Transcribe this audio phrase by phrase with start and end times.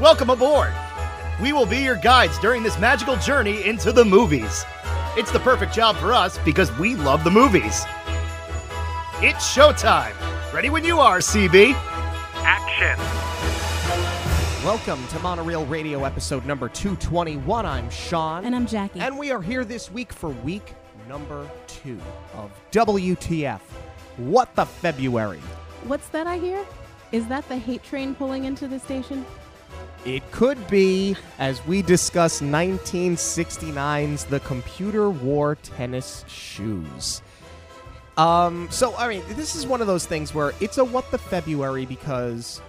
[0.00, 0.72] Welcome aboard!
[1.42, 4.64] We will be your guides during this magical journey into the movies.
[5.16, 7.84] It's the perfect job for us because we love the movies.
[9.20, 10.14] It's showtime!
[10.52, 11.72] Ready when you are, CB!
[12.44, 12.96] Action!
[14.64, 17.66] Welcome to Monorail Radio episode number 221.
[17.66, 18.44] I'm Sean.
[18.44, 19.00] And I'm Jackie.
[19.00, 20.74] And we are here this week for week
[21.08, 21.98] number two
[22.34, 23.62] of WTF.
[24.16, 25.40] What the February?
[25.88, 26.64] What's that I hear?
[27.10, 29.26] Is that the hate train pulling into the station?
[30.04, 37.20] It could be as we discuss 1969's The Computer Wore Tennis Shoes.
[38.16, 41.18] Um, so I mean, this is one of those things where it's a what the
[41.18, 42.60] February because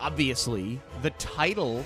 [0.00, 1.84] obviously the title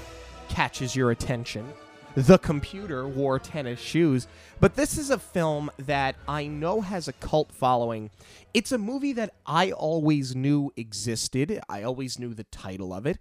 [0.49, 1.73] catches your attention.
[2.15, 4.29] The computer wore tennis shoes,
[4.61, 8.11] but this is a film that I know has a cult following.
[8.53, 11.61] It's a movie that I always knew existed.
[11.69, 13.19] I always knew the title of it,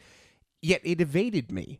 [0.63, 1.79] yet it evaded me.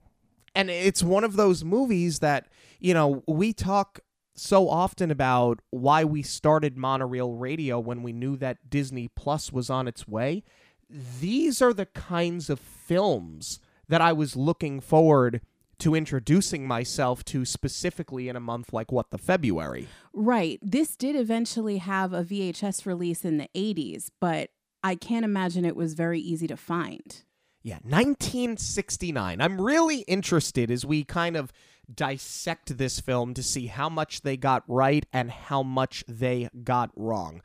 [0.55, 2.47] And it's one of those movies that,
[2.79, 4.01] you know, we talk
[4.35, 9.69] so often about why we started monorail radio when we knew that Disney Plus was
[9.69, 10.43] on its way.
[10.89, 15.41] These are the kinds of films that I was looking forward
[15.79, 19.87] to introducing myself to specifically in a month like what the February.
[20.13, 20.59] Right.
[20.61, 24.51] This did eventually have a VHS release in the 80s, but
[24.83, 27.23] I can't imagine it was very easy to find.
[27.63, 29.41] Yeah, 1969.
[29.41, 31.53] I'm really interested as we kind of
[31.93, 36.91] dissect this film to see how much they got right and how much they got
[36.95, 37.41] wrong.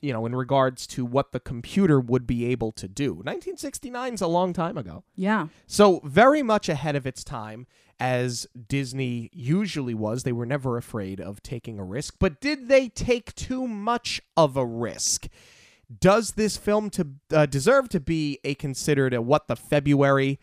[0.00, 3.12] You know, in regards to what the computer would be able to do.
[3.12, 5.04] 1969 is a long time ago.
[5.14, 5.48] Yeah.
[5.66, 7.66] So, very much ahead of its time,
[7.98, 10.22] as Disney usually was.
[10.22, 12.16] They were never afraid of taking a risk.
[12.18, 15.28] But did they take too much of a risk?
[16.00, 20.40] Does this film to uh, deserve to be a considered a what the February?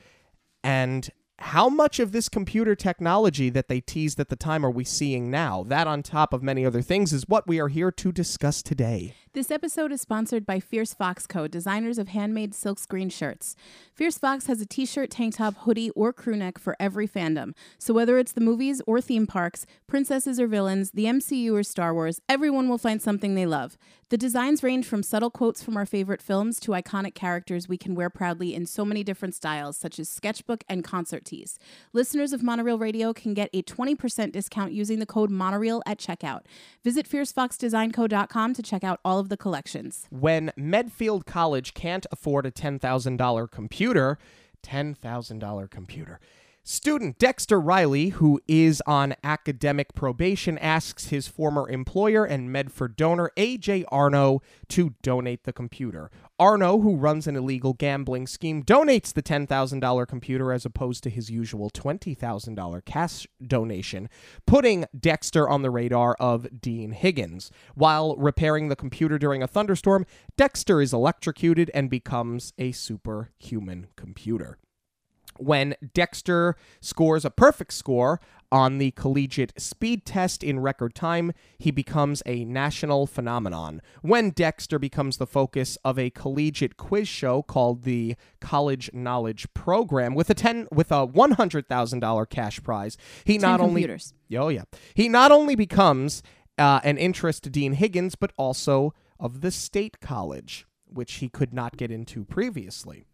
[0.64, 4.86] And how much of this computer technology that they teased at the time are we
[4.86, 5.64] seeing now?
[5.64, 9.16] That, on top of many other things, is what we are here to discuss today.
[9.34, 13.56] This episode is sponsored by Fierce Fox Co., designers of handmade silkscreen shirts.
[13.92, 17.56] Fierce Fox has a t shirt, tank top, hoodie, or crew neck for every fandom.
[17.80, 21.96] So whether it's the movies or theme parks, princesses or villains, the MCU or Star
[21.96, 23.76] Wars, everyone will find something they love.
[24.10, 27.96] The designs range from subtle quotes from our favorite films to iconic characters we can
[27.96, 31.58] wear proudly in so many different styles, such as sketchbook and concert tees.
[31.94, 36.42] Listeners of Monorail Radio can get a 20% discount using the code Monorail at checkout.
[36.84, 40.06] Visit fiercefoxdesignco.com to check out all of the collections.
[40.12, 44.20] When Medfield College can't afford a $10,000 computer,
[44.62, 46.20] $10,000 computer.
[46.66, 53.32] Student Dexter Riley, who is on academic probation, asks his former employer and Medford donor
[53.36, 56.10] AJ Arno to donate the computer.
[56.44, 61.30] Arno, who runs an illegal gambling scheme, donates the $10,000 computer as opposed to his
[61.30, 64.10] usual $20,000 cash donation,
[64.46, 67.50] putting Dexter on the radar of Dean Higgins.
[67.76, 70.06] While repairing the computer during a thunderstorm,
[70.36, 74.58] Dexter is electrocuted and becomes a superhuman computer
[75.38, 78.20] when Dexter scores a perfect score
[78.54, 83.82] on the collegiate speed test in record time, he becomes a national phenomenon.
[84.04, 90.14] When Dexter becomes the focus of a collegiate quiz show called the College Knowledge Program
[90.14, 94.14] with a 10 with a $100,000 cash prize, he Ten not computers.
[94.30, 94.64] only Oh yeah.
[94.94, 96.22] He not only becomes
[96.60, 101.56] uh, an interest to Dean Higgins but also of the state college, which he could
[101.56, 103.08] not get into previously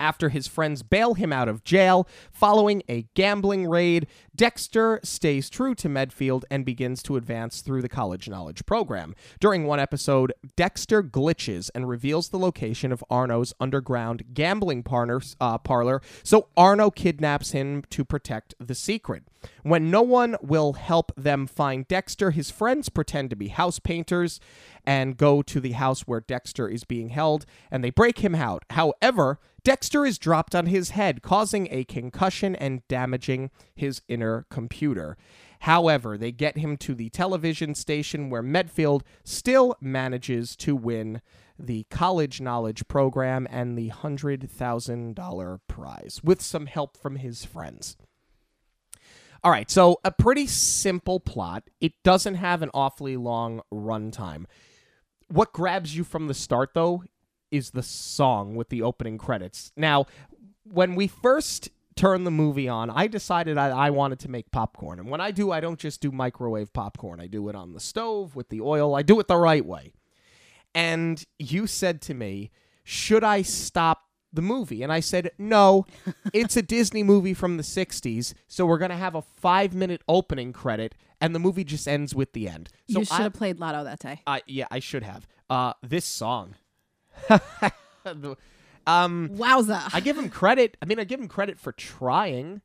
[0.00, 4.06] after his friends bail him out of jail following a gambling raid.
[4.34, 9.14] Dexter stays true to Medfield and begins to advance through the college knowledge program.
[9.40, 15.58] During one episode, Dexter glitches and reveals the location of Arno's underground gambling partner, uh,
[15.58, 19.24] parlor, so Arno kidnaps him to protect the secret.
[19.62, 24.40] When no one will help them find Dexter, his friends pretend to be house painters
[24.84, 28.64] and go to the house where Dexter is being held, and they break him out.
[28.70, 29.38] However,
[29.68, 35.18] Dexter is dropped on his head, causing a concussion and damaging his inner computer.
[35.60, 41.20] However, they get him to the television station where Medfield still manages to win
[41.58, 47.98] the college knowledge program and the $100,000 prize with some help from his friends.
[49.44, 51.64] All right, so a pretty simple plot.
[51.78, 54.46] It doesn't have an awfully long runtime.
[55.30, 57.02] What grabs you from the start, though,
[57.50, 59.72] is the song with the opening credits.
[59.76, 60.06] Now,
[60.64, 64.98] when we first turned the movie on, I decided I, I wanted to make popcorn.
[64.98, 67.80] And when I do, I don't just do microwave popcorn, I do it on the
[67.80, 69.92] stove with the oil, I do it the right way.
[70.74, 72.50] And you said to me,
[72.84, 74.82] should I stop the movie.
[74.82, 75.86] And I said, no,
[76.32, 80.02] it's a Disney movie from the 60s, so we're going to have a five minute
[80.08, 82.68] opening credit, and the movie just ends with the end.
[82.90, 84.22] So you should I, have played Lotto that day.
[84.26, 85.26] I, yeah, I should have.
[85.48, 86.54] Uh, this song.
[88.88, 89.90] Um, Wowza.
[89.92, 90.78] I give him credit.
[90.80, 92.62] I mean, I give him credit for trying.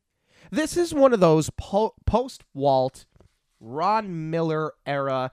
[0.50, 3.04] This is one of those po- post Walt,
[3.60, 5.32] Ron Miller era.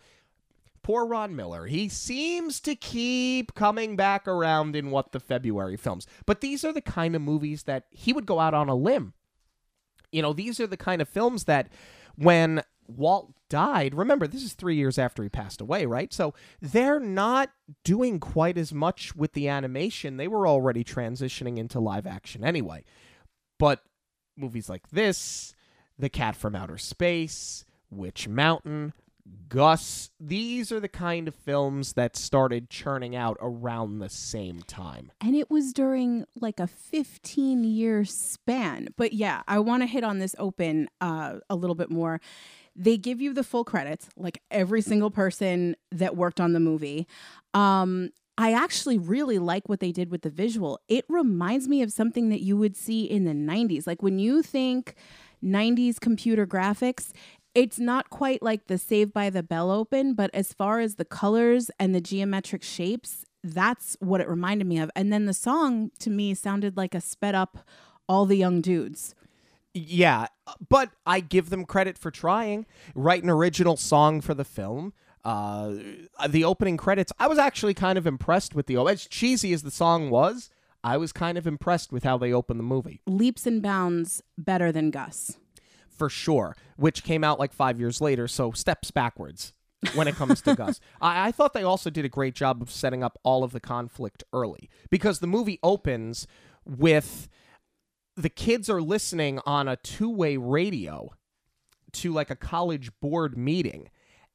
[0.84, 1.68] Poor Ron Miller.
[1.68, 6.08] He seems to keep coming back around in what the February films.
[6.26, 9.14] But these are the kind of movies that he would go out on a limb.
[10.12, 11.70] You know, these are the kind of films that
[12.16, 16.14] when Walt died, remember, this is three years after he passed away, right?
[16.14, 17.52] So they're not
[17.84, 20.16] doing quite as much with the animation.
[20.16, 22.86] They were already transitioning into live action anyway.
[23.60, 23.84] But
[24.38, 25.54] movies like this,
[26.00, 28.94] The Cat from Outer Space, Witch Mountain,
[29.50, 35.12] Gus, these are the kind of films that started churning out around the same time.
[35.22, 38.88] and it was during like a 15 year span.
[38.98, 42.22] But yeah, I want to hit on this open uh, a little bit more.
[42.76, 47.08] They give you the full credits, like every single person that worked on the movie.
[47.54, 50.80] Um, I actually really like what they did with the visual.
[50.88, 53.86] It reminds me of something that you would see in the 90s.
[53.86, 54.96] Like when you think
[55.44, 57.12] 90s computer graphics,
[57.54, 61.06] it's not quite like the Saved by the Bell open, but as far as the
[61.06, 64.90] colors and the geometric shapes, that's what it reminded me of.
[64.96, 67.60] And then the song to me sounded like a sped up
[68.08, 69.16] All the Young Dudes.
[69.74, 70.28] Yeah,
[70.70, 72.66] but I give them credit for trying.
[72.94, 74.94] Write an original song for the film.
[75.24, 75.76] Uh,
[76.28, 78.78] the opening credits, I was actually kind of impressed with the.
[78.78, 80.50] As cheesy as the song was,
[80.84, 83.02] I was kind of impressed with how they opened the movie.
[83.06, 85.38] Leaps and bounds better than Gus.
[85.90, 89.54] for sure, which came out like five years later, so steps backwards
[89.94, 90.80] when it comes to Gus.
[91.02, 93.60] I, I thought they also did a great job of setting up all of the
[93.60, 96.26] conflict early because the movie opens
[96.66, 97.30] with
[98.16, 101.12] the kids are listening on a two way radio
[101.94, 103.90] to like a college board meeting.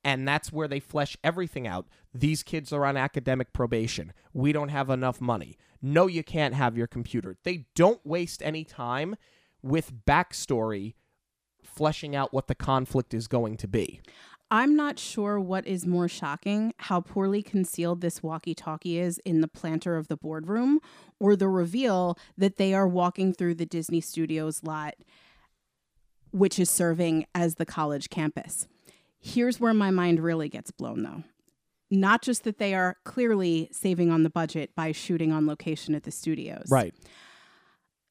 [0.05, 1.87] And that's where they flesh everything out.
[2.15, 4.13] These kids are on academic probation.
[4.33, 5.57] We don't have enough money.
[5.83, 7.37] No, you can't have your computer.
[7.43, 9.17] They don't waste any time
[9.63, 10.95] with backstory
[11.65, 14.01] fleshing out what the conflict is going to be.
[14.51, 19.41] I'm not sure what is more shocking how poorly concealed this walkie talkie is in
[19.41, 20.81] the planter of the boardroom,
[21.19, 24.95] or the reveal that they are walking through the Disney Studios lot,
[26.31, 28.69] which is serving as the college campus.
[29.19, 31.25] Here's where my mind really gets blown, though.
[31.91, 36.05] Not just that they are clearly saving on the budget by shooting on location at
[36.05, 36.67] the studios.
[36.69, 36.95] Right.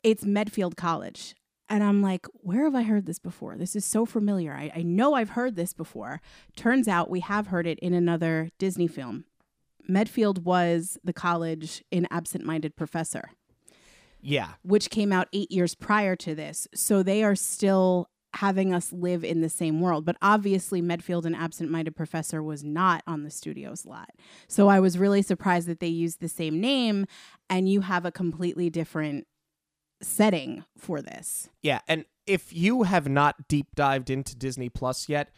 [0.04, 1.36] It's Medfield College.
[1.68, 3.56] And I'm like, where have I heard this before?
[3.58, 4.54] This is so familiar.
[4.54, 6.22] I, I know I've heard this before.
[6.56, 9.26] Turns out we have heard it in another Disney film.
[9.88, 13.30] Medfield was the college in Absent Minded Professor,
[14.22, 14.50] Yeah.
[14.64, 16.68] which came out eight years prior to this.
[16.74, 20.04] So they are still having us live in the same world.
[20.04, 24.10] But obviously, Medfield and Absent Minded Professor was not on the studio's lot.
[24.48, 27.06] So I was really surprised that they used the same name
[27.50, 29.26] and you have a completely different
[30.02, 31.50] setting for this.
[31.62, 31.80] Yeah.
[31.88, 35.30] And if you have not deep dived into Disney Plus yet,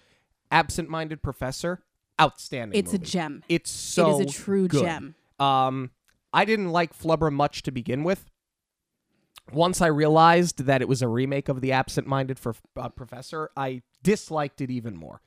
[0.51, 1.83] Absent Minded Professor,
[2.19, 2.79] outstanding.
[2.79, 3.43] It's a gem.
[3.49, 4.83] It's so it is a true good.
[4.83, 5.15] gem.
[5.39, 5.91] Um,
[6.33, 8.29] I didn't like Flubber much to begin with.
[9.51, 13.49] Once I realized that it was a remake of The Absent Minded for uh, Professor,
[13.55, 15.21] I disliked it even more.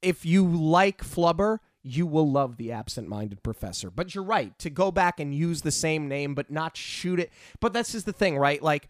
[0.00, 3.90] If you like Flubber, you will love The Absent Minded Professor.
[3.90, 7.32] But you're right, to go back and use the same name but not shoot it.
[7.60, 8.62] But that's just the thing, right?
[8.62, 8.88] Like,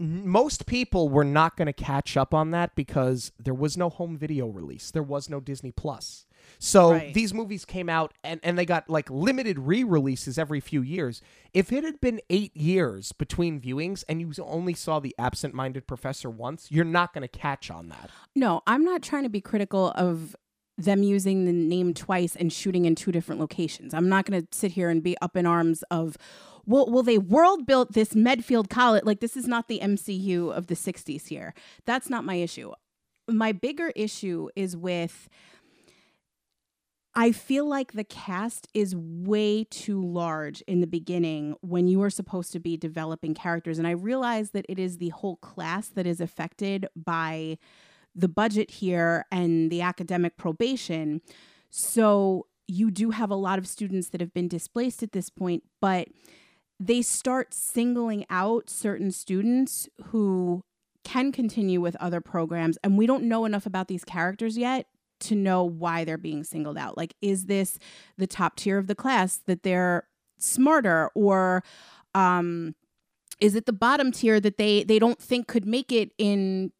[0.00, 4.16] most people were not going to catch up on that because there was no home
[4.16, 6.24] video release, there was no Disney Plus.
[6.60, 7.12] So Right.
[7.12, 11.20] these movies came out and, and they got like limited re releases every few years.
[11.52, 15.88] If it had been eight years between viewings and you only saw the absent minded
[15.88, 18.10] professor once, you're not going to catch on that.
[18.36, 20.36] No, I'm not trying to be critical of
[20.78, 23.92] them using the name twice and shooting in two different locations.
[23.92, 26.16] I'm not going to sit here and be up in arms of,
[26.64, 29.04] well, well, they world built this Medfield College.
[29.04, 31.52] Like, this is not the MCU of the 60s here.
[31.84, 32.72] That's not my issue.
[33.28, 35.28] My bigger issue is with.
[37.14, 42.10] I feel like the cast is way too large in the beginning when you are
[42.10, 43.78] supposed to be developing characters.
[43.78, 47.58] And I realize that it is the whole class that is affected by
[48.18, 51.22] the budget here and the academic probation.
[51.70, 55.62] So you do have a lot of students that have been displaced at this point,
[55.80, 56.08] but
[56.80, 60.62] they start singling out certain students who
[61.04, 62.76] can continue with other programs.
[62.82, 64.86] And we don't know enough about these characters yet
[65.20, 66.96] to know why they're being singled out.
[66.96, 67.78] Like, is this
[68.16, 70.08] the top tier of the class that they're
[70.40, 71.64] smarter or
[72.14, 72.74] um
[73.40, 76.70] is it the bottom tier that they they don't think could make it in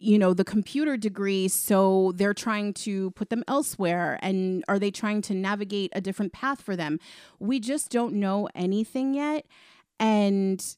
[0.00, 4.90] you know the computer degree so they're trying to put them elsewhere and are they
[4.90, 6.98] trying to navigate a different path for them
[7.40, 9.44] we just don't know anything yet
[9.98, 10.76] and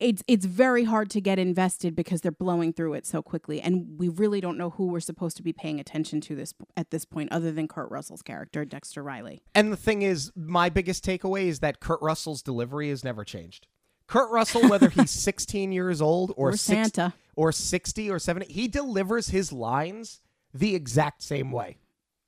[0.00, 3.86] it's it's very hard to get invested because they're blowing through it so quickly and
[3.96, 7.04] we really don't know who we're supposed to be paying attention to this at this
[7.04, 9.42] point other than Kurt Russell's character Dexter Riley.
[9.54, 13.68] And the thing is, my biggest takeaway is that Kurt Russell's delivery has never changed.
[14.08, 17.14] Kurt Russell, whether he's 16 years old or, Or six- Santa.
[17.36, 20.20] Or 60 or 70, he delivers his lines
[20.52, 21.78] the exact same way.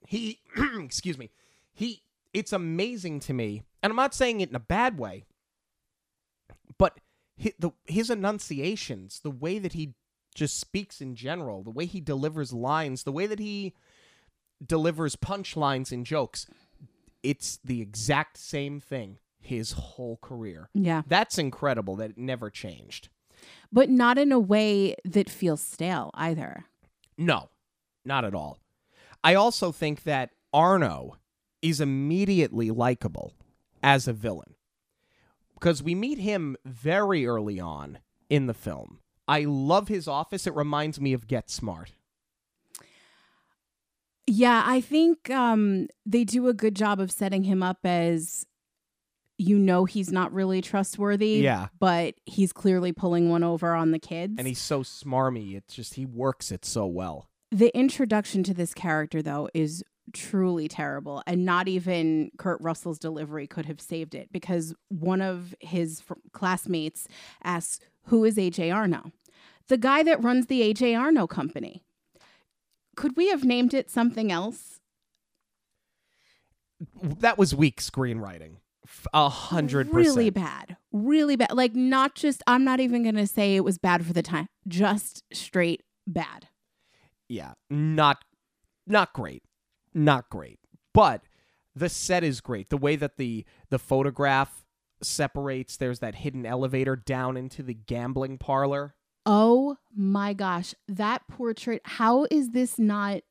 [0.06, 0.40] He,
[0.78, 1.30] excuse me,
[1.72, 5.24] he, it's amazing to me, and I'm not saying it in a bad way,
[6.78, 6.98] but
[7.36, 9.94] his, the, his enunciations, the way that he
[10.34, 13.74] just speaks in general, the way he delivers lines, the way that he
[14.64, 16.46] delivers punchlines and jokes,
[17.22, 20.68] it's the exact same thing his whole career.
[20.74, 21.02] Yeah.
[21.06, 23.08] That's incredible that it never changed.
[23.72, 26.64] But not in a way that feels stale either.
[27.18, 27.50] No,
[28.04, 28.58] not at all.
[29.24, 31.16] I also think that Arno
[31.62, 33.32] is immediately likable
[33.82, 34.54] as a villain
[35.54, 38.98] because we meet him very early on in the film.
[39.26, 40.46] I love his office.
[40.46, 41.92] It reminds me of Get Smart.
[44.26, 48.46] Yeah, I think um, they do a good job of setting him up as
[49.38, 51.40] you know he's not really trustworthy.
[51.42, 51.68] Yeah.
[51.78, 54.34] But he's clearly pulling one over on the kids.
[54.38, 55.56] And he's so smarmy.
[55.56, 57.28] It's just, he works it so well.
[57.50, 61.22] the introduction to this character, though, is truly terrible.
[61.26, 66.14] And not even Kurt Russell's delivery could have saved it because one of his fr-
[66.32, 67.06] classmates
[67.44, 69.12] asks, Who is AJ Arno?
[69.68, 71.82] The guy that runs the AJ Arno company.
[72.96, 74.80] Could we have named it something else?
[77.02, 78.56] That was weak screenwriting.
[79.12, 80.16] A hundred percent.
[80.16, 80.76] Really bad.
[80.92, 81.52] Really bad.
[81.52, 84.48] Like, not just, I'm not even going to say it was bad for the time,
[84.68, 86.48] just straight bad.
[87.28, 88.18] yeah, not
[88.86, 89.42] not great.
[89.94, 90.60] Not great.
[90.94, 91.22] But
[91.74, 92.70] the set is great.
[92.70, 94.64] The way that the the photograph
[95.02, 98.94] separates, there's that hidden elevator down into the gambling parlor.
[99.26, 103.22] Oh my gosh, that portrait, how is this not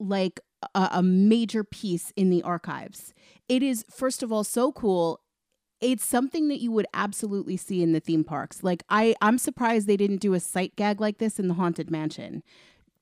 [0.00, 0.40] like
[0.74, 3.14] a, a major piece in the archives?
[3.48, 5.20] It is, first of all, so cool.
[5.80, 8.64] It's something that you would absolutely see in the theme parks.
[8.64, 11.90] Like I I'm surprised they didn't do a sight gag like this in the haunted
[11.90, 12.42] mansion.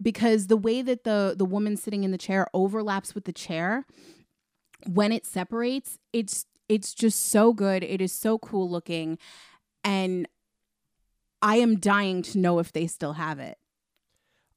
[0.03, 3.87] Because the way that the the woman sitting in the chair overlaps with the chair
[4.87, 7.83] when it separates, it's it's just so good.
[7.83, 9.17] It is so cool looking
[9.83, 10.29] and
[11.41, 13.57] I am dying to know if they still have it.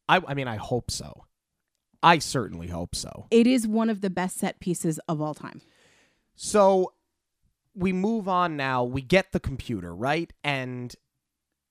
[0.10, 1.26] I I mean, I hope so.
[2.02, 3.28] I certainly hope so.
[3.30, 5.62] It is one of the best set pieces of all time.
[6.36, 6.94] So
[7.76, 8.84] we move on now.
[8.84, 10.32] We get the computer, right?
[10.44, 10.96] And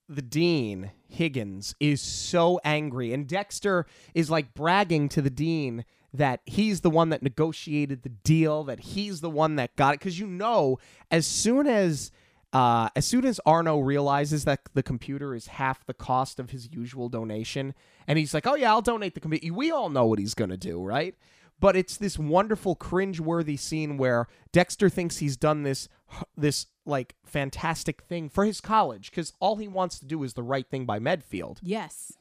[0.08, 3.12] the dean, Higgins, is so angry.
[3.12, 8.08] And Dexter is like bragging to the dean that he's the one that negotiated the
[8.08, 10.00] deal, that he's the one that got it.
[10.00, 10.78] Because you know,
[11.11, 12.11] as soon as.
[12.52, 16.72] Uh, as soon as Arno realizes that the computer is half the cost of his
[16.72, 17.74] usual donation,
[18.06, 20.56] and he's like, "Oh yeah, I'll donate the computer," we all know what he's gonna
[20.56, 21.14] do, right?
[21.60, 25.88] but it's this wonderful cringe-worthy scene where Dexter thinks he's done this
[26.36, 30.42] this like fantastic thing for his college because all he wants to do is the
[30.42, 31.60] right thing by Medfield.
[31.62, 32.12] Yes.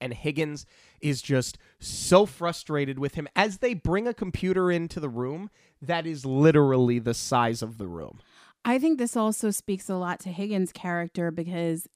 [0.00, 0.64] And Higgins
[1.00, 5.50] is just so frustrated with him as they bring a computer into the room
[5.82, 8.20] that is literally the size of the room.
[8.68, 11.88] I think this also speaks a lot to Higgins' character because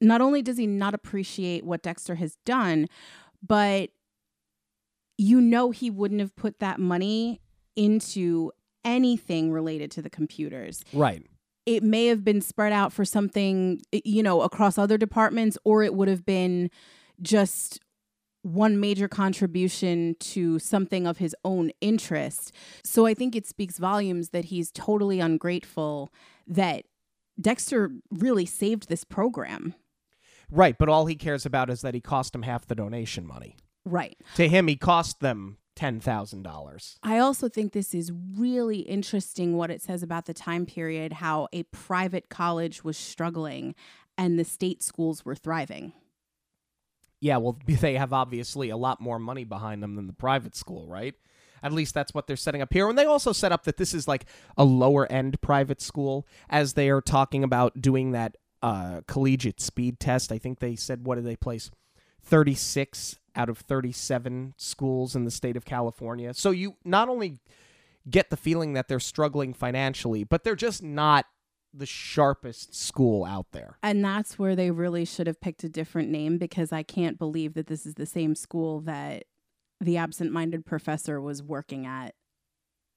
[0.00, 2.86] not only does he not appreciate what Dexter has done,
[3.44, 3.90] but
[5.18, 7.40] you know he wouldn't have put that money
[7.74, 8.52] into
[8.84, 10.84] anything related to the computers.
[10.92, 11.26] Right.
[11.66, 15.94] It may have been spread out for something, you know, across other departments, or it
[15.94, 16.70] would have been
[17.20, 17.80] just
[18.44, 22.52] one major contribution to something of his own interest.
[22.84, 26.12] So I think it speaks volumes that he's totally ungrateful
[26.46, 26.84] that
[27.40, 29.74] Dexter really saved this program.
[30.50, 33.56] Right, but all he cares about is that he cost him half the donation money.
[33.86, 34.16] Right.
[34.36, 36.96] To him, he cost them $10,000.
[37.02, 41.48] I also think this is really interesting what it says about the time period, how
[41.52, 43.74] a private college was struggling
[44.16, 45.92] and the state schools were thriving.
[47.24, 50.86] Yeah, well, they have obviously a lot more money behind them than the private school,
[50.86, 51.14] right?
[51.62, 52.86] At least that's what they're setting up here.
[52.86, 54.26] And they also set up that this is like
[54.58, 59.98] a lower end private school as they are talking about doing that uh, collegiate speed
[59.98, 60.30] test.
[60.30, 61.70] I think they said, what did they place?
[62.22, 66.34] 36 out of 37 schools in the state of California.
[66.34, 67.38] So you not only
[68.08, 71.24] get the feeling that they're struggling financially, but they're just not
[71.76, 73.78] the sharpest school out there.
[73.82, 77.54] And that's where they really should have picked a different name because I can't believe
[77.54, 79.24] that this is the same school that
[79.80, 82.14] the absent minded professor was working at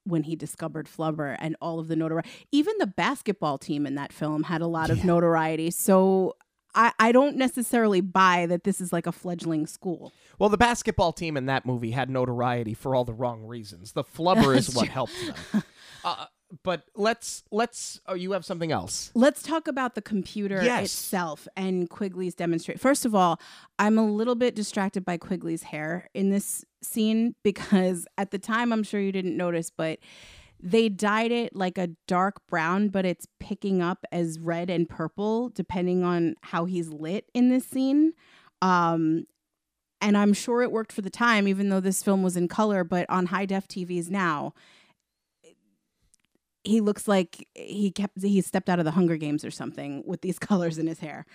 [0.04, 2.30] when he discovered Flubber and all of the notoriety.
[2.52, 5.06] Even the basketball team in that film had a lot of Yeah.
[5.06, 5.72] notoriety.
[5.72, 6.36] So
[6.76, 10.14] I, I don't necessarily buy that this is like a fledgling school.
[10.38, 13.94] Well, the basketball team in that movie had notoriety for all the wrong reasons.
[13.94, 15.64] The flubber is what helped them.
[16.06, 16.26] Uh,
[16.64, 18.00] but let's let's.
[18.08, 19.12] Oh, you have something else.
[19.14, 20.86] Let's talk about the computer Yes.
[20.86, 22.80] itself and Quigley's demonstrate.
[22.80, 23.40] First of all,
[23.80, 28.72] I'm a little bit distracted by Quigley's hair in this scene because at the time,
[28.72, 30.00] I'm sure you didn't notice, but
[30.60, 35.50] they dyed it like a dark brown, but it's picking up as red and purple
[35.50, 38.14] depending on how he's lit in this scene.
[38.62, 39.26] Um,
[40.02, 42.84] and I'm sure it worked for the time, even though this film was in color,
[42.84, 44.54] but on high def TVs now,
[46.68, 50.22] he looks like he kept he stepped out of the Hunger Games or something with
[50.22, 51.26] these colors in his hair.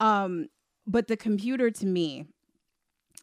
[0.00, 0.48] Um,
[0.86, 2.26] but the computer to me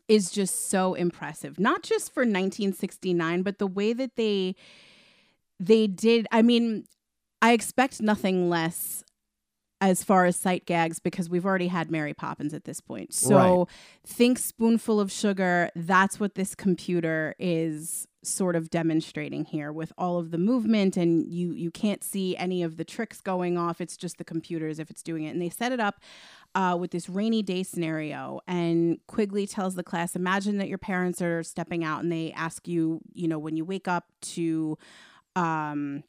[0.08, 1.60] is just so impressive.
[1.60, 4.56] Not just for 1969, but the way that they
[5.60, 6.26] they did.
[6.32, 6.86] I mean,
[7.42, 9.04] I expect nothing less
[9.82, 13.14] as far as sight gags because we've already had Mary Poppins at this point.
[13.14, 13.68] So Right.
[14.06, 15.70] think spoonful of sugar.
[15.76, 21.26] That's what this computer is sort of demonstrating here with all of the movement and
[21.26, 24.78] you you can't see any of the tricks going off it's just the computer as
[24.78, 26.02] if it's doing it and they set it up
[26.54, 31.22] uh, with this rainy day scenario and quigley tells the class imagine that your parents
[31.22, 34.78] are stepping out and they ask you you know when you wake up to
[35.38, 36.04] um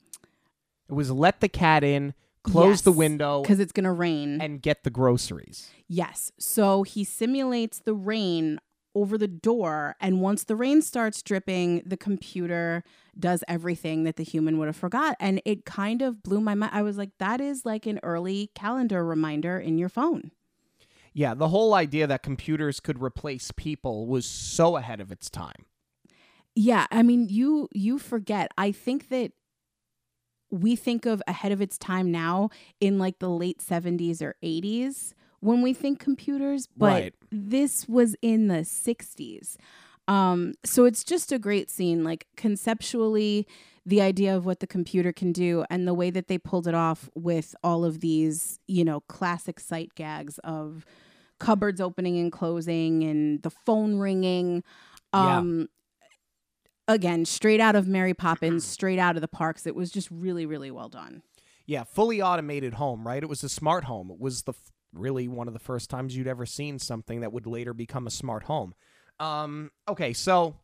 [0.89, 4.85] It was let the cat in, close the window, because it's gonna rain and get
[4.85, 5.71] the groceries.
[5.89, 6.33] Yes.
[6.39, 8.61] So he simulates the rain
[8.95, 9.95] over the door.
[10.01, 12.83] And once the rain starts dripping, the computer
[13.19, 15.17] does everything that the human would have forgot.
[15.21, 16.73] And it kind of blew my mind.
[16.75, 20.33] I was like, that is like an early calendar reminder in your phone.
[21.13, 25.67] Yeah, the whole idea that computers could replace people was so ahead of its time.
[26.55, 28.51] Yeah, I mean, you you forget.
[28.59, 29.33] I think that
[30.51, 35.13] we think of ahead of its time now in like the late 70s or 80s
[35.41, 37.15] when we think computers, but Right.
[37.31, 39.57] this was in the 60s.
[40.09, 42.03] Um, so it's just a great scene.
[42.05, 43.47] Like conceptually,
[43.87, 46.75] the idea of what the computer can do and the way that they pulled it
[46.75, 50.85] off with all of these, you know, classic sight gags of
[51.39, 54.63] cupboards opening and closing and the phone ringing.
[55.13, 55.69] Um,
[56.93, 59.67] again, straight out of Mary Poppins, straight out of the parks.
[59.67, 61.23] It was just really, really well done.
[61.67, 63.23] Yeah, fully automated home, right?
[63.23, 64.11] It was a smart home.
[64.11, 67.33] It was the f- really one of the first times you'd ever seen something that
[67.33, 68.75] would later become a smart home.
[69.21, 70.57] Um, okay, so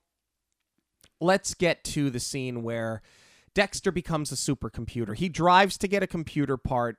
[1.21, 3.03] let's get to the scene where
[3.55, 5.17] Dexter becomes a supercomputer.
[5.17, 6.97] He drives to get a computer part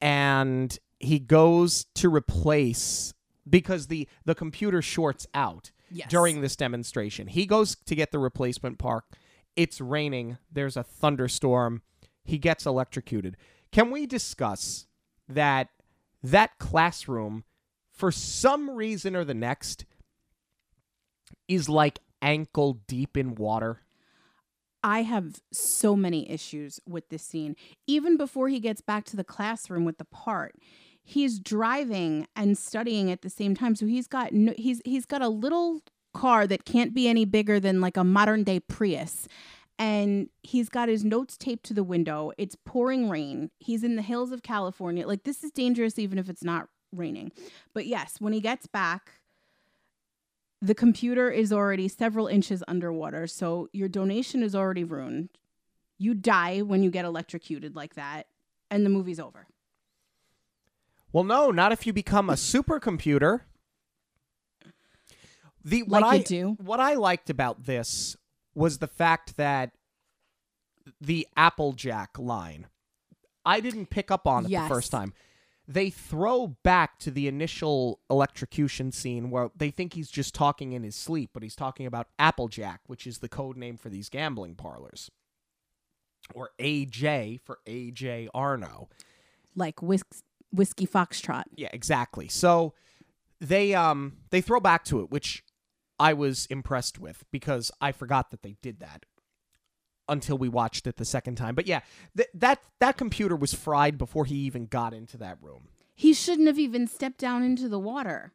[0.00, 3.14] and he goes to replace
[3.48, 6.10] because the the computer shorts out Yes.
[6.10, 7.26] during this demonstration.
[7.26, 9.04] He goes to get the replacement part.
[9.56, 10.38] It's raining.
[10.50, 11.82] There's a thunderstorm.
[12.24, 13.36] He gets electrocuted.
[13.70, 14.86] Can we discuss
[15.28, 15.68] that
[16.22, 17.44] that classroom
[17.92, 19.84] for some reason or the next
[21.48, 23.82] is like ankle deep in water?
[24.84, 27.54] I have so many issues with this scene.
[27.86, 30.56] Even before he gets back to the classroom with the part,
[31.02, 33.74] he's driving and studying at the same time.
[33.74, 35.80] So he's got no, he's he's got a little
[36.14, 39.28] car that can't be any bigger than like a modern day Prius.
[39.78, 42.30] And he's got his notes taped to the window.
[42.38, 43.50] It's pouring rain.
[43.58, 45.06] He's in the hills of California.
[45.06, 47.32] Like this is dangerous even if it's not raining.
[47.74, 49.12] But yes, when he gets back,
[50.60, 55.30] the computer is already several inches underwater, so your donation is already ruined.
[55.98, 58.28] You die when you get electrocuted like that,
[58.70, 59.48] and the movie's over.
[61.12, 63.40] Well, no, not if you become a supercomputer.
[65.64, 66.56] The what Like I do.
[66.60, 68.16] what I liked about this
[68.54, 69.72] was the fact that
[71.00, 72.66] the Applejack line.
[73.44, 74.68] I didn't pick up on it Yes.
[74.68, 75.12] the first time.
[75.68, 80.82] They throw back to the initial electrocution scene where they think he's just talking in
[80.82, 84.56] his sleep, but he's talking about Applejack, which is the code name for these gambling
[84.56, 85.10] parlors.
[86.34, 88.88] Or AJ for AJ Arno.
[89.54, 90.02] Like whis-
[90.52, 91.44] whiskey foxtrot.
[91.56, 92.28] Yeah, exactly.
[92.28, 92.74] So
[93.40, 95.44] they um they throw back to it, which
[95.98, 99.04] I was impressed with because I forgot that they did that
[100.08, 101.54] until we watched it the second time.
[101.54, 101.80] But yeah,
[102.16, 105.68] th- that that computer was fried before he even got into that room.
[105.94, 108.32] He shouldn't have even stepped down into the water.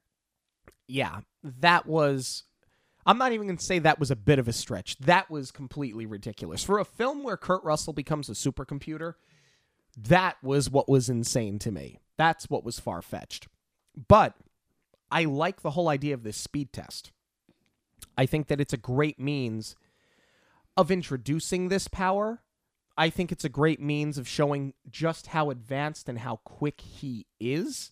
[0.88, 2.44] Yeah, that was
[3.06, 4.98] I'm not even going to say that was a bit of a stretch.
[5.00, 6.64] That was completely ridiculous.
[6.64, 9.14] For a film where Kurt Russell becomes a supercomputer,
[9.98, 12.00] That was what was insane to me.
[12.18, 13.48] That's what was far fetched.
[14.08, 14.36] But
[15.12, 17.12] I like the whole idea of this speed test.
[18.18, 19.76] I think that it's a great means
[20.76, 22.42] of introducing this power.
[22.98, 27.28] I think it's a great means of showing just how advanced and how quick he
[27.40, 27.92] is.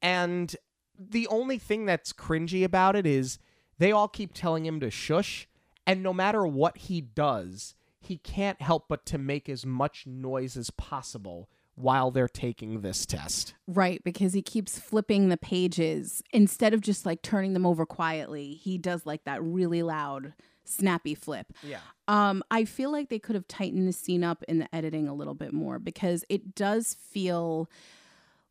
[0.00, 0.56] And
[0.98, 3.38] the only thing that's cringy about it is
[3.78, 5.48] they all keep telling him to shush,
[5.86, 10.56] and no matter what he does, he can't help but to make as much noise
[10.56, 11.48] as possible
[11.80, 13.54] while they're taking this test.
[13.66, 18.54] Right, because he keeps flipping the pages instead of just like turning them over quietly.
[18.54, 21.52] He does like that really loud snappy flip.
[21.62, 21.80] Yeah.
[22.06, 25.14] Um I feel like they could have tightened the scene up in the editing a
[25.14, 27.68] little bit more because it does feel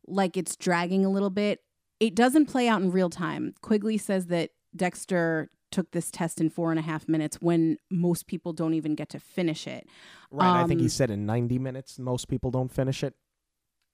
[0.06, 1.60] like it's dragging a little bit.
[1.98, 3.54] It doesn't play out in real time.
[3.62, 8.26] Quigley says that Dexter took this test in four and a half minutes when most
[8.26, 9.86] people don't even get to finish it.
[10.30, 10.62] Right.
[10.62, 13.14] I think he Um, said in 90 minutes, most people don't finish it.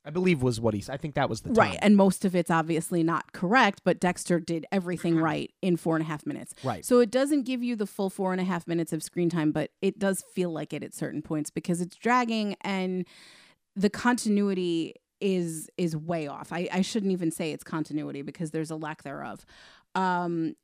[0.05, 0.95] I believe was what he said.
[0.95, 1.57] I think that was the time.
[1.57, 1.79] Right.
[1.83, 6.05] And most of it's obviously not correct, but Dexter did everything right in four and
[6.05, 6.55] a half minutes.
[6.63, 6.85] Right.
[6.85, 9.51] So it doesn't give you the full four and a half minutes of screen time,
[9.51, 13.05] but it does feel like it at certain points because it's dragging and
[13.75, 16.53] the continuity is is way off.
[16.53, 19.45] I, I shouldn't even say it's continuity because there's a lack thereof.
[19.95, 20.55] Um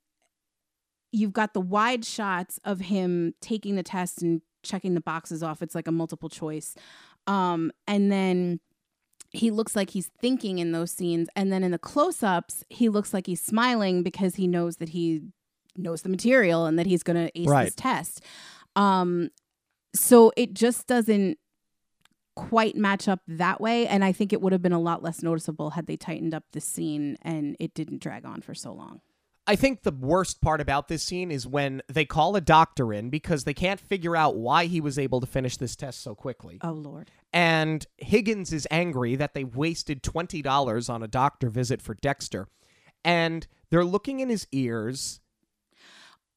[1.12, 5.61] you've got the wide shots of him taking the test and checking the boxes off.
[5.62, 6.75] It's like a multiple choice.
[7.27, 8.61] Um and then
[9.35, 13.14] he looks like he's thinking in those scenes and then in the close-ups he looks
[13.14, 15.22] like he's smiling because he knows that he
[15.77, 17.64] knows the material and that he's going to ace Right.
[17.64, 18.20] this test
[18.77, 19.31] um
[19.94, 21.38] so it just doesn't
[22.37, 25.22] quite match up that way and i think it would have been a lot less
[25.22, 29.01] noticeable had they tightened up the scene and it didn't drag on for so long
[29.46, 33.11] I think the worst part about this scene is when they call a doctor in
[33.11, 36.59] because they can't figure out why he was able to finish this test so quickly.
[36.62, 41.94] oh lord And Higgins is angry that they wasted $20 on a doctor visit for
[41.94, 42.46] Dexter.
[43.05, 45.20] And they're looking in his ears.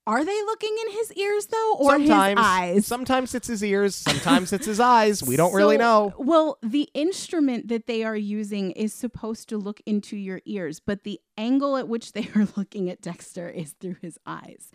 [0.08, 3.96] Are they looking in his ears though or sometimes, his eyes Sometimes it's his ears,
[3.96, 5.24] sometimes it's his eyes.
[5.24, 6.14] We don't really know.
[6.18, 11.04] Well, the instrument that they are using is supposed to look into your ears, but
[11.04, 14.72] the angle at which they are looking at Dexter is through his eyes.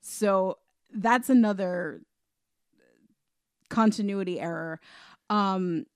[0.00, 0.58] So
[0.92, 2.02] that's another
[3.68, 4.80] continuity error.
[5.30, 5.86] Um,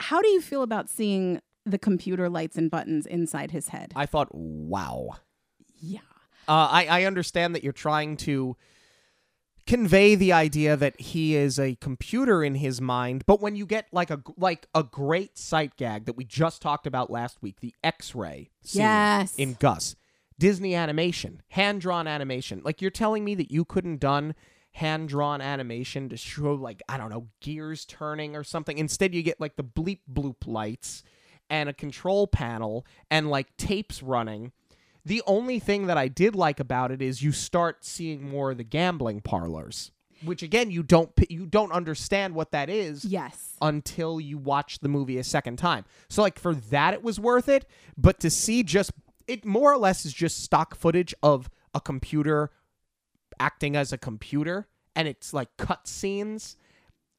[0.00, 3.92] how do you feel about seeing the computer lights and buttons inside his head?
[3.94, 5.10] I thought, wow.
[5.80, 6.00] yeah.
[6.48, 8.56] Uh, I, I understand that you're trying to
[9.66, 13.86] convey the idea that he is a computer in his mind, but when you get
[13.92, 17.74] like a like a great sight gag that we just talked about last week, the
[17.84, 19.36] X-ray scene Yes.
[19.36, 19.94] in Gus,
[20.38, 22.60] Disney animation, hand drawn animation.
[22.64, 24.34] Like you're telling me that you couldn't done
[24.72, 28.78] hand drawn animation to show like I don't know gears turning or something.
[28.78, 31.04] Instead, you get like the bleep bloop lights
[31.48, 34.50] and a control panel and like tapes running.
[35.04, 38.58] The only thing that I did like about it is you start seeing more of
[38.58, 39.90] the gambling parlors,
[40.24, 43.56] which again you don't you don't understand what that is Yes.
[43.60, 45.84] until you watch the movie a second time.
[46.08, 48.92] So like for that it was worth it, but to see just
[49.26, 52.50] it more or less is just stock footage of a computer
[53.40, 56.56] acting as a computer and it's like cut scenes.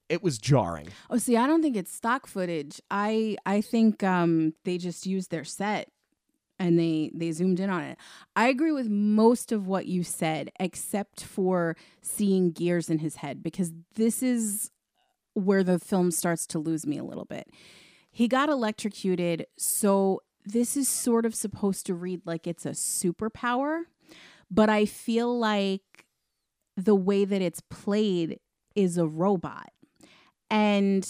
[0.10, 0.90] It was jarring.
[1.10, 2.80] Oh, see, I don't think it's stock footage.
[2.92, 5.90] I I think um they just used their set
[6.64, 7.98] and they they zoomed in on it.
[8.38, 13.44] I agree with most of what you said except for seeing gears in his head
[13.44, 14.72] because this is
[15.34, 17.50] where the film starts to lose me a little bit.
[18.10, 23.82] He got electrocuted, so this is sort of supposed to read like it's a superpower,
[24.50, 26.06] but I feel like
[26.78, 28.40] the way that it's played
[28.74, 29.70] is a robot.
[30.50, 31.06] And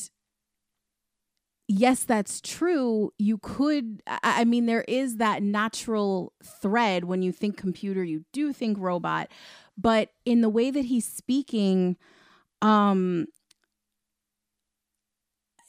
[1.68, 3.12] yes, that's true.
[3.18, 8.54] You could, I mean, there is that natural thread when you think computer, you do
[8.54, 9.30] think robot.
[9.78, 11.98] But in the way that he's speaking,
[12.62, 13.28] um,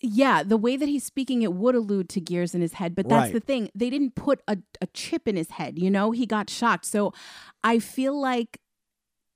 [0.00, 2.94] yeah, the way that he's speaking, it would allude to gears in his head.
[2.94, 3.33] But that's Right.
[3.33, 3.70] the thing.
[3.74, 6.11] They didn't put a, a chip in his head, you know?
[6.11, 6.85] He got shocked.
[6.85, 7.14] So
[7.62, 8.61] I feel like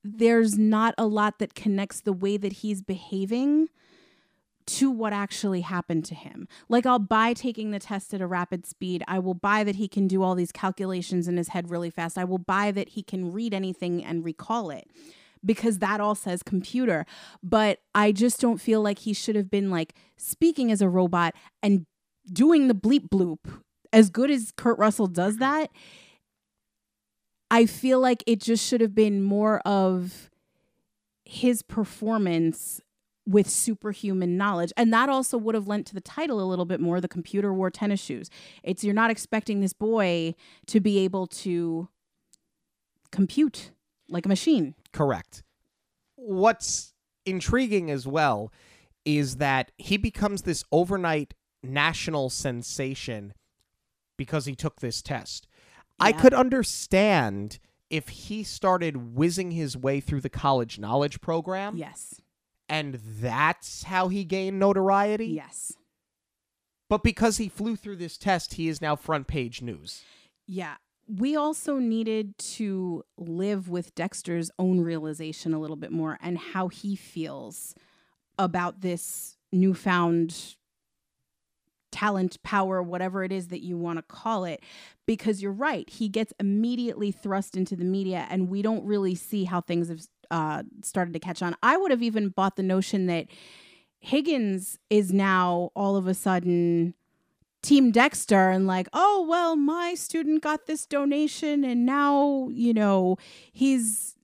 [0.04, 3.68] there's not a lot that connects the way that he's behaving
[4.68, 6.46] to what actually happened to him.
[6.68, 9.02] Like I'll buy taking the test at a rapid speed.
[9.08, 12.18] I will buy that he can do all these calculations in his head really fast.
[12.18, 14.86] I will buy that he can read anything and recall it
[15.44, 17.06] because that all says computer.
[17.42, 21.34] But I just don't feel like he should have been like speaking as a robot
[21.62, 21.86] and
[22.30, 23.38] doing the bleep bloop.
[23.90, 25.70] As good as Kurt Russell does that,
[27.50, 30.28] I feel like it just should have been more of
[31.24, 32.82] his performance
[33.28, 34.72] with superhuman knowledge.
[34.76, 37.52] And that also would have lent to the title a little bit more the computer
[37.52, 38.30] wore tennis shoes.
[38.62, 40.34] It's you're not expecting this boy
[40.66, 41.88] to be able to
[43.12, 43.72] compute
[44.08, 44.74] like a machine.
[44.92, 45.42] Correct.
[46.16, 46.94] What's
[47.26, 48.50] intriguing as well
[49.04, 53.34] is that he becomes this overnight national sensation
[54.16, 55.46] because he took this test.
[56.00, 57.58] I could understand
[57.90, 62.20] if he started whizzing his way through the college knowledge program Yes.
[62.68, 65.26] And that's how he gained notoriety.
[65.26, 65.72] Yes.
[66.88, 70.02] But because he flew through this test, he is now front page news.
[70.46, 70.76] Yeah.
[71.06, 76.68] We also needed to live with Dexter's own realization a little bit more and how
[76.68, 77.74] he feels
[78.38, 80.56] about this newfound
[81.90, 84.62] talent, power, whatever it is that you want to call it.
[85.06, 89.44] Because you're right, he gets immediately thrust into the media, and we don't really see
[89.44, 91.56] how things have uh, started to catch on.
[91.62, 93.26] I would have even bought the notion that
[94.00, 96.94] Higgins is now all of a sudden
[97.62, 103.16] Team Dexter and like, oh, well, my student got this donation and now, you know,
[103.52, 104.14] he's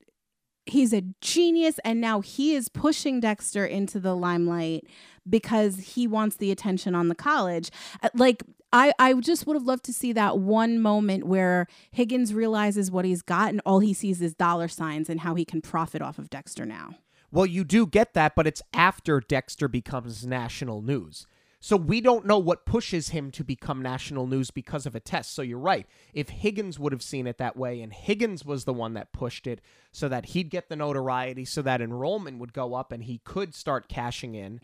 [0.67, 4.87] he's a genius and now he is pushing Dexter into the limelight
[5.29, 7.71] because he wants the attention on the college.
[8.03, 12.35] Uh, Like I I just would have loved to see that one moment where Higgins
[12.35, 15.63] realizes what he's got and all he sees is dollar signs and how he can
[15.63, 16.97] profit off of Dexter now.
[17.31, 21.27] Well, you do get that, but it's after Dexter becomes national news.
[21.61, 25.33] So we don't know what pushes him to become national news because of a test.
[25.33, 25.87] So you're right.
[26.13, 29.47] If Higgins would have seen it that way and Higgins was the one that pushed
[29.47, 33.19] it so that he'd get the notoriety, so that enrollment would go up and he
[33.25, 34.61] could start cashing in,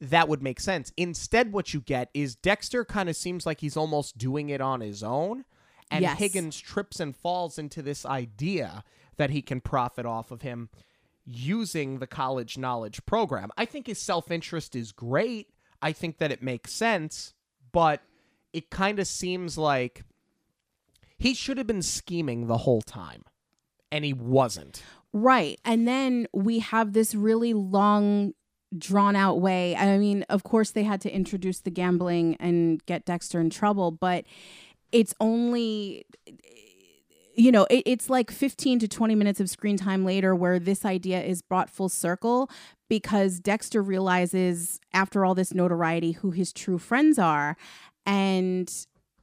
[0.00, 0.92] that would make sense.
[0.96, 4.80] Instead, what you get is Dexter kind of seems like he's almost doing it on
[4.80, 5.44] his own.
[5.90, 6.18] And Yes.
[6.18, 8.84] Higgins trips and falls into this idea
[9.16, 10.68] that he can profit off of him
[11.24, 13.50] using the college knowledge program.
[13.56, 15.48] I think his self interest is great.
[15.80, 17.34] I think that it makes sense,
[17.72, 18.02] but
[18.52, 20.04] it kind of seems like
[21.18, 23.24] he should have been scheming the whole time,
[23.90, 24.82] and he wasn't.
[25.12, 25.58] Right.
[25.64, 28.34] And then we have this really long,
[28.76, 29.74] drawn out way.
[29.76, 33.90] I mean, of course, they had to introduce the gambling and get Dexter in trouble,
[33.90, 34.24] but
[34.92, 36.04] it's only.
[37.34, 40.84] You know, it, it's like 15 to 20 minutes of screen time later where this
[40.84, 42.50] idea is brought full circle
[42.88, 47.56] because Dexter realizes, after all this notoriety, who his true friends are.
[48.04, 48.68] And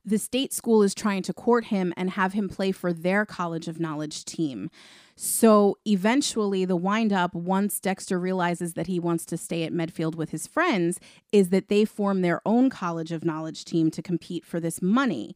[0.06, 3.68] the state school is trying to court him and have him play for their College
[3.68, 4.70] of Knowledge team.
[5.18, 10.16] So eventually, the wind up, once Dexter realizes that he wants to stay at Medfield
[10.16, 11.00] with his friends,
[11.32, 15.34] is that they form their own College of Knowledge team to compete for this money,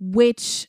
[0.00, 0.68] which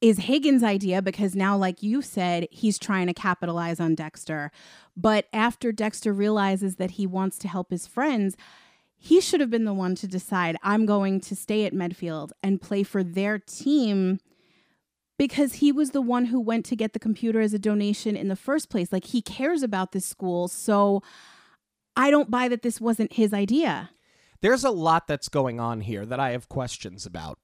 [0.00, 4.50] is Higgins' idea because now, like you said, he's trying to capitalize on Dexter.
[4.96, 8.36] But after Dexter realizes that he wants to help his friends,
[8.96, 12.60] he should have been the one to decide I'm going to stay at Medfield and
[12.60, 14.20] play for their team
[15.18, 18.28] because he was the one who went to get the computer as a donation in
[18.28, 18.92] the first place.
[18.92, 20.48] Like he cares about this school.
[20.48, 21.02] So
[21.96, 23.90] I don't buy that this wasn't his idea.
[24.40, 27.40] There's a lot that's going on here that I have questions about.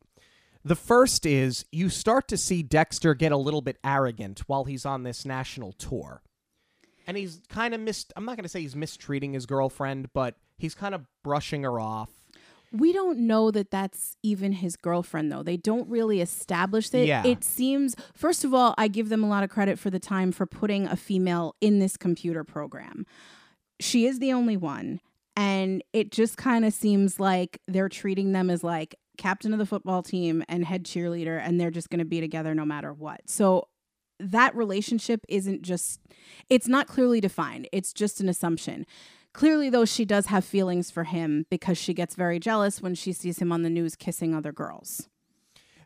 [0.64, 4.86] The first is you start to see Dexter get a little bit arrogant while he's
[4.86, 6.22] on this national tour.
[7.06, 10.36] And he's kind of missed, I'm not going to say he's mistreating his girlfriend, but
[10.56, 12.08] he's kind of brushing her off.
[12.76, 15.44] We don't know that that's even his girlfriend, though.
[15.44, 17.06] They don't really establish it.
[17.06, 17.24] Yeah.
[17.24, 20.32] It seems, first of all, I give them a lot of credit for the time
[20.32, 23.06] for putting a female in this computer program.
[23.78, 25.00] She is the only one.
[25.36, 29.66] And it just kind of seems like they're treating them as like captain of the
[29.66, 33.20] football team and head cheerleader, and they're just going to be together no matter what.
[33.26, 33.68] So
[34.20, 36.00] that relationship isn't just,
[36.48, 37.68] it's not clearly defined.
[37.72, 38.86] It's just an assumption.
[39.34, 43.12] Clearly, though, she does have feelings for him because she gets very jealous when she
[43.12, 45.08] sees him on the news kissing other girls.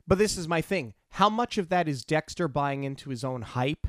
[0.06, 0.94] But this is my thing.
[1.12, 3.86] How much of that is Dexter buying into his own hype?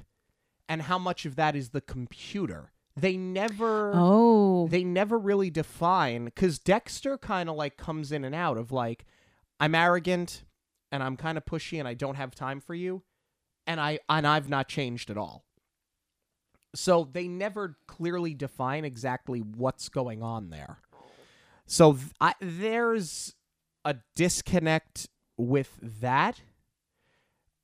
[0.68, 2.72] And how much of that is the computer?
[2.96, 8.36] They never Oh, they never really define because Dexter kind of like comes in and
[8.36, 9.06] out of like,
[9.60, 10.44] I'm arrogant
[10.92, 13.04] and I'm kind of pushy and I don't have time for you,
[13.68, 15.46] and I and I've not changed at all.
[16.76, 20.80] So they never clearly define exactly what's going on there.
[21.66, 23.36] So th- I, there's
[23.86, 26.42] a disconnect with that.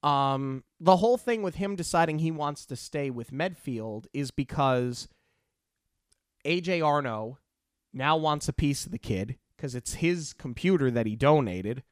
[0.04, 5.08] Um, the whole thing with him deciding he wants to stay with Medfield is because
[6.46, 7.40] AJ Arno
[7.92, 11.84] now wants a piece of the kid because it's his computer that he donated.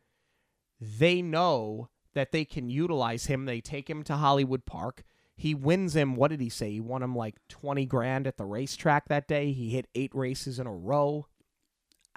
[0.79, 3.45] They know that they can utilize him.
[3.45, 5.03] They take him to Hollywood Park.
[5.35, 6.15] He wins him.
[6.15, 6.71] What did he say?
[6.71, 9.51] He won him like twenty grand at the racetrack that day.
[9.51, 11.27] He hit eight races in a row.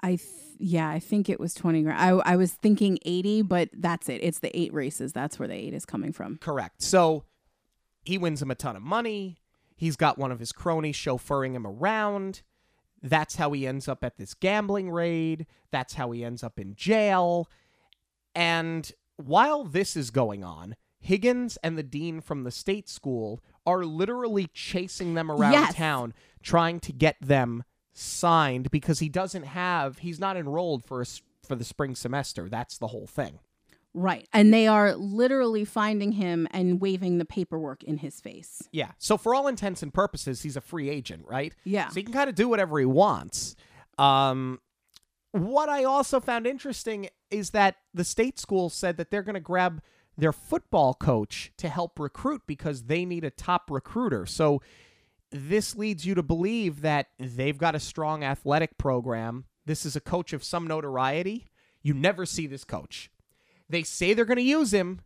[0.01, 0.21] I th-
[0.59, 1.99] yeah, I think it was 20 grand.
[1.99, 4.23] I, I was thinking 80, but that's it.
[4.23, 5.13] It's the eight races.
[5.13, 6.37] That's where the eight is coming from.
[6.37, 6.81] Correct.
[6.81, 7.23] So
[8.03, 9.37] he wins him a ton of money.
[9.75, 12.41] He's got one of his cronies chauffeuring him around.
[13.01, 15.45] That's how he ends up at this gambling raid.
[15.71, 17.47] That's how he ends up in jail.
[18.33, 20.75] And while this is going on,
[21.07, 25.73] Higgins and the dean from the state school are literally chasing them around Yes.
[25.75, 31.05] town, trying to get them signed because he doesn't have, he's not enrolled for a,
[31.43, 32.49] for the spring semester.
[32.49, 33.39] That's the whole thing.
[33.93, 34.27] Right.
[34.33, 38.61] And they are literally finding him and waving the paperwork in his face.
[38.71, 38.91] Yeah.
[38.97, 41.53] So for all intents and purposes, he's a free agent, right?
[41.63, 41.87] Yeah.
[41.87, 43.55] So he can kind of do whatever he wants.
[43.97, 44.59] Um,
[45.31, 49.39] what I also found interesting is that the state school said that they're going to
[49.39, 49.81] grab
[50.17, 54.25] their football coach to help recruit because they need a top recruiter.
[54.25, 54.61] So
[55.31, 59.45] this leads you to believe that they've got a strong athletic program.
[59.65, 61.47] This is a coach of some notoriety.
[61.83, 63.11] You never see this coach.
[63.69, 65.01] They say they're going to use him.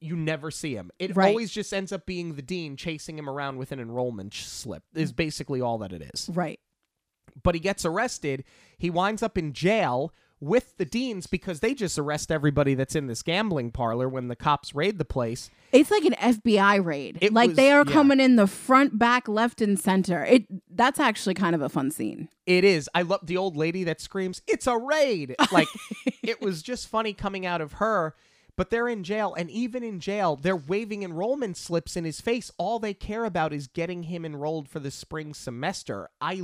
[0.00, 0.90] You never see him.
[0.98, 1.28] It Right.
[1.28, 4.82] always just ends up being the dean chasing him around with an enrollment slip.
[4.94, 6.28] Is basically all that it is.
[6.32, 6.58] Right.
[7.42, 8.44] But he gets arrested.
[8.78, 13.06] He winds up in jail with the deans because they just arrest everybody that's in
[13.06, 15.50] this gambling parlor when the cops raid the place.
[15.70, 17.18] It's like an FBI raid.
[17.20, 17.92] It like was- they are yeah.
[17.92, 20.24] coming in the front, back, left, and center.
[20.24, 22.28] It that's actually kind of a fun scene.
[22.44, 22.90] It is.
[22.92, 25.68] I love the old lady that screams, "It's a raid!" Like
[26.24, 28.16] it was just funny coming out of her.
[28.56, 32.50] But they're in jail, and even in jail, they're waving enrollment slips in his face.
[32.58, 36.10] All they care about is getting him enrolled for the spring semester.
[36.20, 36.42] I,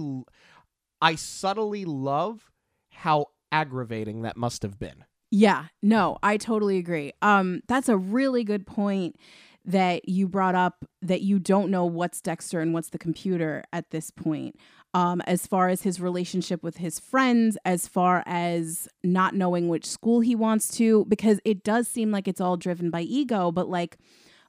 [1.03, 2.51] I subtly love
[2.91, 5.05] how aggravating that must have been.
[5.31, 7.13] Yeah, no, I totally agree.
[7.21, 9.17] Um, that's a really good point
[9.65, 13.91] that you brought up that you don't know what's Dexter and what's the computer at
[13.91, 14.57] this point.
[14.95, 19.85] Um, as far as his relationship with his friends, as far as not knowing which
[19.85, 23.69] school he wants to, because it does seem like it's all driven by ego, but
[23.69, 23.99] like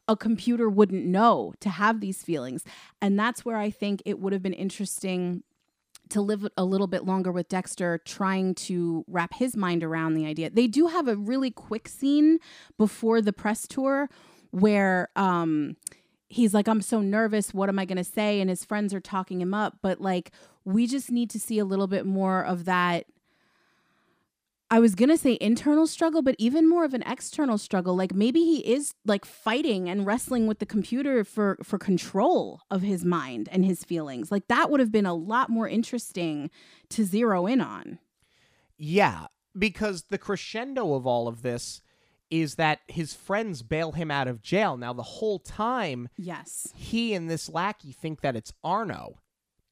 [0.08, 2.64] a computer wouldn't know to have these feelings.
[3.02, 5.44] And that's where I think it would have been interesting
[6.10, 10.26] to live a little bit longer with Dexter, trying to wrap his mind around the
[10.26, 10.50] idea.
[10.50, 12.40] They do have a really quick scene
[12.78, 14.10] before the press tour
[14.52, 15.76] where um,
[16.28, 17.54] he's like, I'm so nervous.
[17.54, 18.42] What am I going to say?
[18.42, 19.78] And his friends are talking him up.
[19.82, 20.32] But like,
[20.66, 23.06] we just need to see a little bit more of that.
[24.72, 27.96] I was going to say internal struggle, but even more of an external struggle.
[27.96, 32.82] Like maybe he is like fighting and wrestling with the computer for for control of
[32.84, 34.32] his mind and his feelings.
[34.32, 36.52] Like that would have been a lot more interesting
[36.90, 37.98] to zero in on.
[38.78, 39.26] Yeah,
[39.58, 41.82] because the crescendo of all of this
[42.30, 44.78] is that his friends bail him out of jail.
[44.78, 46.72] Now, the whole time, Yes.
[46.76, 49.16] he and this lackey think that it's Arno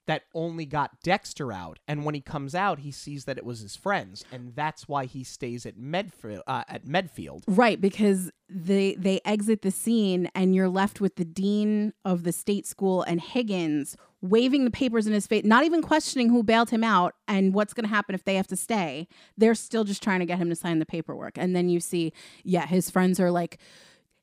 [0.07, 3.59] that only got Dexter out, and when he comes out, he sees that it was
[3.59, 6.43] his friends, and that's why he stays at Medfield.
[6.47, 7.43] Uh, at Medfield.
[7.47, 12.31] Right, because they they exit the scene and you're left with the dean of the
[12.31, 16.69] state school and Higgins waving the papers in his face, not even questioning who bailed
[16.69, 19.07] him out and what's going to happen if they have to stay.
[19.37, 21.37] They're still just trying to get him to sign the paperwork.
[21.37, 23.59] And then you see, yeah, his friends are like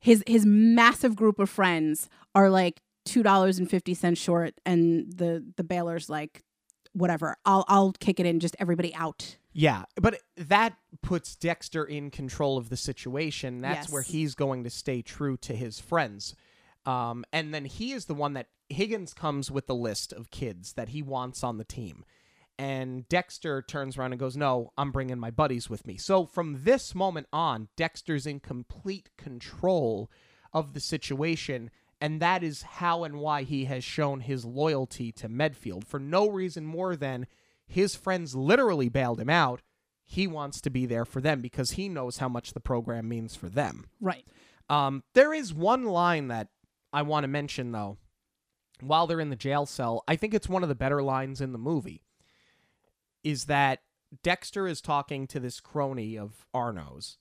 [0.01, 5.13] his his massive group of friends are like two dollars and fifty cents short, and
[5.13, 6.43] the the bailer's like,
[6.93, 9.37] whatever, I'll I'll kick it in, just everybody out.
[9.53, 13.61] Yeah, but that puts Dexter in control of the situation.
[13.61, 13.93] That's Yes.
[13.93, 16.35] where he's going to stay true to his friends.
[16.85, 20.73] Um, and then he is the one that Higgins comes with the list of kids
[20.73, 22.05] that he wants on the team.
[22.59, 25.97] And Dexter turns around and goes, No, I'm bringing my buddies with me.
[25.97, 30.11] So from this moment on, Dexter's in complete control
[30.53, 31.71] of the situation.
[32.05, 36.29] And that is how and why he has shown his loyalty to Medfield for no
[36.29, 37.27] reason more than
[37.67, 39.63] his friends literally bailed him out.
[40.03, 43.35] He wants to be there for them because he knows how much the program means
[43.35, 43.87] for them.
[44.03, 44.27] Right.
[44.69, 46.49] Um, there is one line that
[46.93, 47.97] I want to mention, though,
[48.83, 50.05] while they're in the jail cell.
[50.07, 52.03] I think it's one of the better lines in the movie.
[53.23, 53.81] Is that
[54.23, 57.17] Dexter is talking to this crony of Arno's,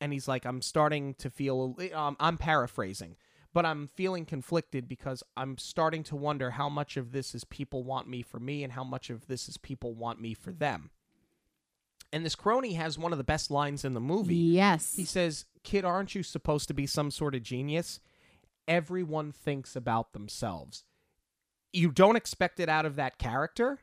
[0.00, 3.16] and he's like, I'm starting to feel, um, I'm paraphrasing,
[3.54, 7.84] but I'm feeling conflicted because I'm starting to wonder how much of this is people
[7.84, 10.90] want me for me and how much of this is people want me for them.
[12.12, 14.34] And this crony has one of the best lines in the movie.
[14.34, 14.94] Yes.
[14.96, 18.00] He says, Kid, aren't you supposed to be some sort of genius?
[18.66, 20.84] Everyone thinks about themselves.
[21.72, 23.80] You don't expect it out of that character,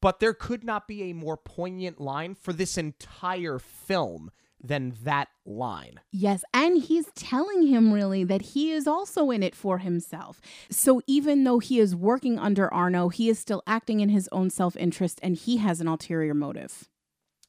[0.00, 4.30] but there could not be a more poignant line for this entire film
[4.62, 6.00] than that line.
[6.10, 10.40] Yes, and he's telling him really that he is also in it for himself.
[10.70, 14.50] So even though he is working under Arno, he is still acting in his own
[14.50, 16.88] self interest and he has an ulterior motive.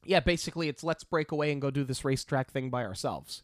[0.05, 3.43] Yeah, basically, it's let's break away and go do this racetrack thing by ourselves.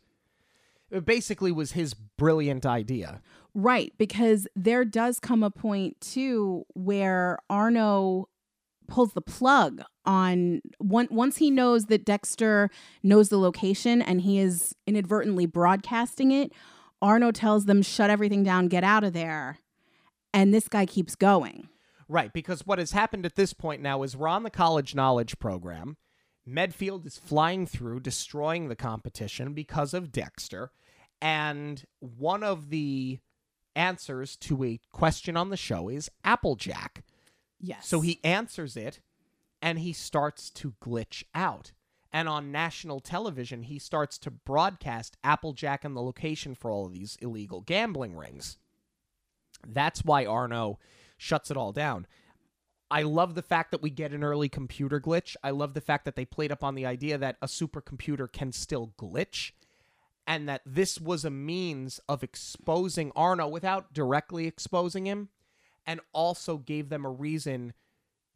[0.92, 3.22] It basically was his brilliant idea.
[3.54, 8.30] Right, because there does come a point too where Arno
[8.88, 12.70] pulls the plug on one, once he knows that Dexter
[13.04, 16.52] knows the location and he is inadvertently broadcasting it.
[17.02, 19.60] Arno tells them, "Shut everything down, get out of there,"
[20.34, 21.70] and this guy keeps going.
[22.08, 25.40] Right, because what has happened at this point now is we're on the college knowledge
[25.40, 25.98] program.
[26.46, 30.72] Medfield is flying through, destroying the competition because of Dexter.
[31.22, 33.20] And one of the
[33.76, 37.04] answers to a question on the show is Applejack.
[37.60, 37.88] Yes.
[37.88, 39.00] So he answers it
[39.66, 41.72] and he starts to glitch out.
[42.14, 46.94] And on national television, he starts to broadcast Applejack and the location for all of
[46.94, 48.60] these illegal gambling rings.
[49.68, 50.78] That's why Arno
[51.18, 52.06] shuts it all down.
[52.92, 55.36] I love the fact that we get an early computer glitch.
[55.44, 58.52] I love the fact that they played up on the idea that a supercomputer can
[58.52, 59.52] still glitch
[60.28, 65.30] and that this was a means of exposing Arno without directly exposing him
[65.88, 67.74] and also gave them a reason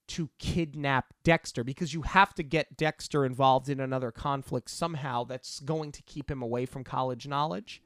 [0.10, 5.60] to kidnap Dexter because you have to get Dexter involved in another conflict somehow that's
[5.60, 7.82] going to keep him away from college knowledge.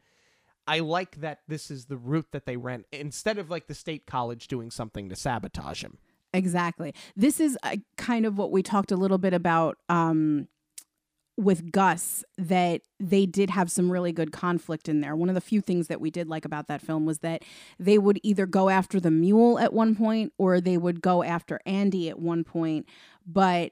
[0.66, 4.06] I like that this is the route that they ran instead of like the state
[4.06, 5.98] college doing something to sabotage him.
[6.34, 6.96] Exactly.
[7.16, 10.48] This is uh, kind of what we talked a little bit about um,
[11.38, 15.16] with Gus, that they did have some really good conflict in there.
[15.16, 17.44] One of the few things that we did like about that film was that
[17.80, 21.60] they would either go after the mule at one point or they would go after
[21.66, 22.88] Andy at one point,
[23.26, 23.72] but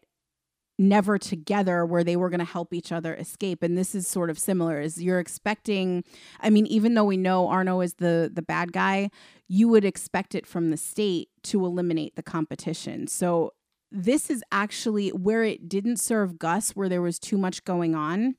[0.82, 4.32] never together where they were going to help each other escape and this is sort
[4.32, 6.03] of similar is you're expecting
[6.39, 9.07] i mean even though we know arno is the the bad guy
[9.47, 13.51] you would expect it from the state to eliminate the competition so
[13.92, 18.36] this is actually where it didn't serve gus where there was too much going on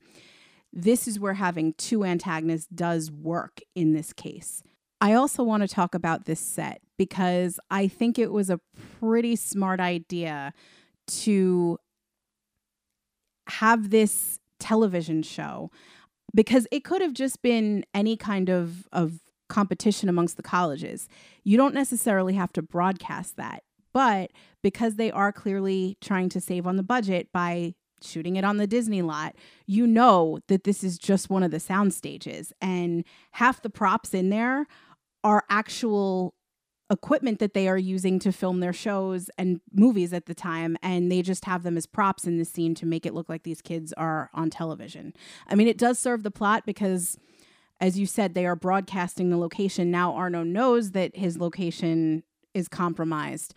[0.71, 4.63] this is where having two antagonists does work in this case
[5.03, 8.61] I also want to talk about this set because I think it was a
[9.01, 10.53] pretty smart idea
[11.07, 11.77] to
[13.49, 15.71] have this television show
[16.33, 21.09] because it could have just been any kind of of competition amongst the colleges.
[21.43, 23.63] You don't necessarily have to broadcast that.
[23.93, 24.31] But
[24.61, 28.67] because they are clearly trying to save on the budget by shooting it on the
[28.67, 29.35] Disney lot,
[29.65, 34.13] you know that this is just one of the sound stages and half the props
[34.13, 34.67] in there
[35.23, 36.35] are actual
[36.89, 41.11] equipment that they are using to film their shows and movies at the time and
[41.11, 43.61] they just have them as props in the scene to make it look like these
[43.61, 45.13] kids are on television.
[45.47, 47.17] I mean it does serve the plot because
[47.79, 52.23] as you said they are broadcasting the location now Arno knows that his location
[52.53, 53.53] is compromised.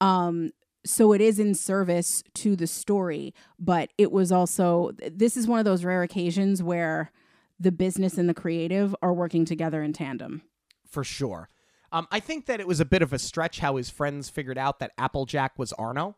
[0.00, 0.52] Um
[0.84, 5.58] so it is in service to the story, but it was also this is one
[5.58, 7.12] of those rare occasions where
[7.58, 10.42] the business and the creative are working together in tandem.
[10.88, 11.50] For sure.
[11.92, 14.58] Um, I think that it was a bit of a stretch how his friends figured
[14.58, 16.16] out that Applejack was Arno.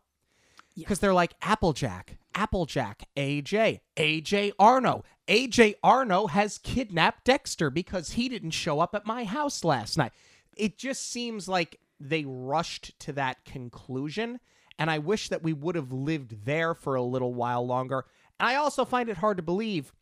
[0.77, 5.05] Because they're like, Applejack, Applejack, AJ, AJ Arno.
[5.29, 10.13] AJ Arno has kidnapped Dexter because he didn't show up at my house last night.
[10.57, 11.79] It just seems like
[12.09, 14.41] they rushed to that conclusion.
[14.79, 18.05] And I wish that we would have lived there for a little while longer.
[18.41, 19.93] And I also find it hard to believe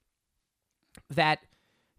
[1.09, 1.41] that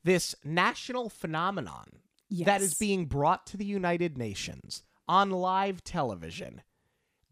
[0.03, 1.99] this national phenomenon
[2.45, 6.61] that is being brought to the United Nations on live television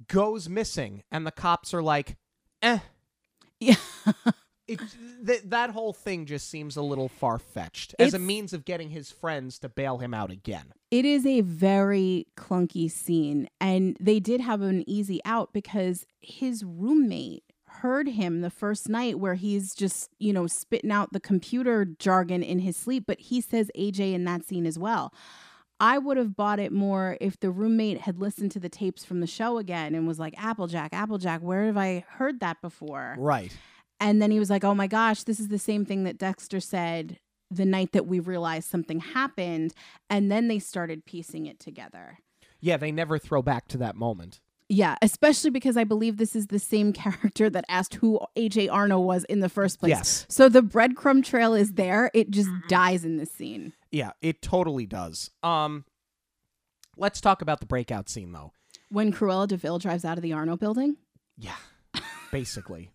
[0.07, 2.17] goes missing, and the cops are like,
[2.61, 2.79] eh.
[3.59, 3.75] Yeah.
[4.69, 4.79] It,
[5.25, 8.89] th- that whole thing just seems a little far fetched as a means of getting
[8.89, 10.73] his friends to bail him out again.
[10.91, 16.63] It is a very clunky scene, and they did have an easy out because his
[16.63, 21.85] roommate heard him the first night where he's just, you know, spitting out the computer
[21.85, 25.13] jargon in his sleep, but he says AJ in that scene as well.
[25.79, 29.21] I would have bought it more if the roommate had listened to the tapes from
[29.21, 33.15] the show again and was like, Applejack, Applejack, where have I heard that before?
[33.17, 33.55] Right.
[33.99, 36.59] And then he was like, oh my gosh, this is the same thing that Dexter
[36.59, 37.19] said
[37.51, 39.73] the night that we realized something happened.
[40.09, 42.19] And then they started piecing it together.
[42.61, 44.39] Yeah, they never throw back to that moment.
[44.71, 48.99] Yeah, especially because I believe this is the same character that asked who AJ Arno
[48.99, 49.89] was in the first place.
[49.89, 50.25] Yes.
[50.29, 52.11] So the breadcrumb trail is there.
[52.13, 53.73] It just dies in this scene.
[53.91, 55.31] Yeah, it totally does.
[55.41, 55.85] Um,
[56.95, 58.53] let's talk about the breakout scene though.
[58.89, 60.97] When Cruella de Vil drives out of the Arno building.
[61.37, 61.55] Yeah,
[62.31, 62.91] basically.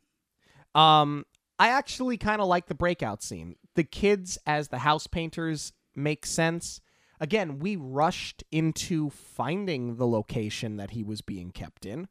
[0.74, 1.24] Um,
[1.58, 3.56] I actually kind of like the breakout scene.
[3.74, 6.80] The kids as the house painters make sense.
[7.20, 12.08] Again, we rushed into finding the location that he was being kept in.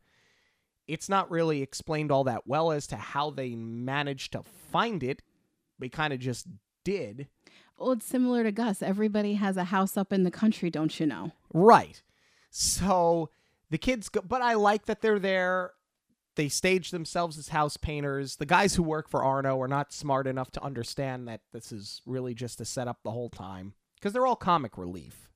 [0.88, 5.22] It's not really explained all that well as to how they managed to find it.
[5.80, 6.48] They kind of just
[6.84, 7.28] did.
[7.78, 8.82] Well, it's similar to Gus.
[8.82, 11.32] Everybody has a house up in the country, don't you know?
[11.54, 12.02] Right.
[12.50, 13.30] So
[13.70, 15.72] the kids go, but I like that they're there.
[16.36, 18.38] They stage themselves as house painters.
[18.38, 22.02] The guys who work for Arno are not smart enough to understand that this is
[22.06, 25.30] really just a setup the whole time because they're all comic relief.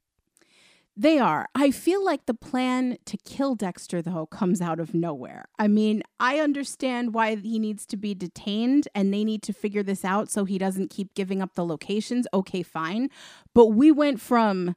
[1.00, 1.48] They are.
[1.54, 5.46] I feel like the plan to kill Dexter, though, comes out of nowhere.
[5.60, 9.84] I mean, I understand why he needs to be detained and they need to figure
[9.84, 12.26] this out so he doesn't keep giving up the locations.
[12.34, 13.12] Okay, fine.
[13.54, 14.76] But we went from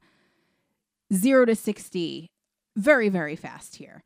[1.11, 2.29] zero to 60
[2.75, 4.03] very, very fast here.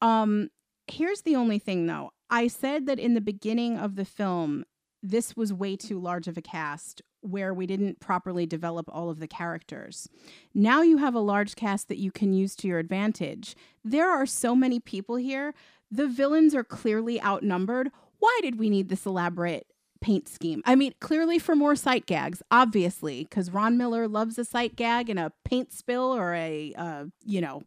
[0.00, 0.50] Um,
[0.88, 2.12] here's the only thing, though.
[2.30, 4.64] I said that in the beginning of the film,
[5.02, 9.18] this was way too large of a cast where we didn't properly develop all of
[9.18, 10.08] the characters.
[10.54, 13.56] Now you have a large cast that you can use to your advantage.
[13.84, 15.54] There are so many people here.
[15.90, 17.90] The villains are clearly outnumbered.
[18.18, 19.66] Why did we need this elaborate
[20.00, 20.62] paint scheme?
[20.64, 25.10] I mean, clearly for more sight gags, obviously, because Ron Miller loves a sight gag
[25.10, 27.62] and a paint spill or a, uh, you know,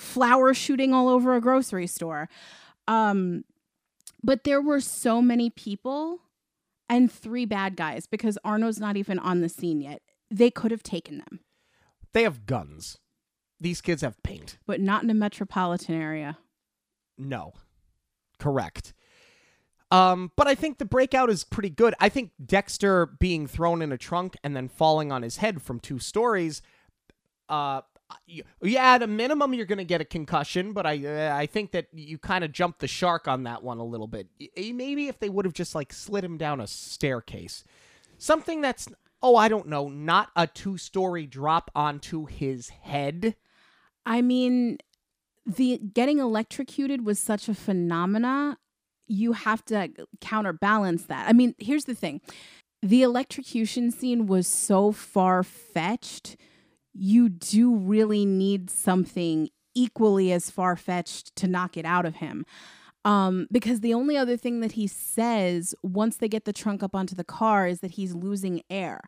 [0.00, 2.28] flour shooting all over a grocery store.
[2.88, 3.44] Um,
[4.22, 6.20] but there were so many people
[6.88, 10.02] and three bad guys because Arno's not even on the scene yet.
[10.30, 11.40] They could have taken them,
[12.12, 12.98] They have guns.
[13.60, 14.58] These kids have paint.
[14.66, 16.38] but not in a metropolitan area.
[17.18, 17.52] No.
[18.38, 18.94] Correct.
[19.90, 21.94] Um, but I think the breakout is pretty good.
[22.00, 25.78] I think Dexter being thrown in a trunk and then falling on his head from
[25.80, 26.62] two stories,
[27.48, 27.82] uh,
[28.26, 31.72] yeah, at a minimum you're going to get a concussion, but I uh, I think
[31.72, 34.28] that you kind of jumped the shark on that one a little bit.
[34.56, 37.64] Maybe if they would have just like slid him down a staircase,
[38.18, 38.88] something that's
[39.22, 43.36] oh I don't know, not a two story drop onto his head.
[44.06, 44.78] I mean,
[45.46, 48.58] the getting electrocuted was such a phenomena.
[49.06, 49.90] You have to
[50.20, 51.28] counterbalance that.
[51.28, 52.20] I mean, here's the thing.
[52.82, 56.36] The electrocution scene was so far fetched.
[56.92, 62.44] You do really need something equally as far fetched to knock it out of him.
[63.04, 66.94] Um, because the only other thing that he says once they get the trunk up
[66.94, 69.00] onto the car is that he's losing air.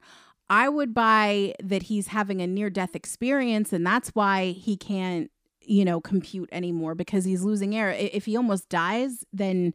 [0.48, 5.30] I would buy that he's having a near death experience and that's why he can't,
[5.60, 7.90] you know, compute anymore because he's losing air.
[7.90, 9.74] If he almost dies, then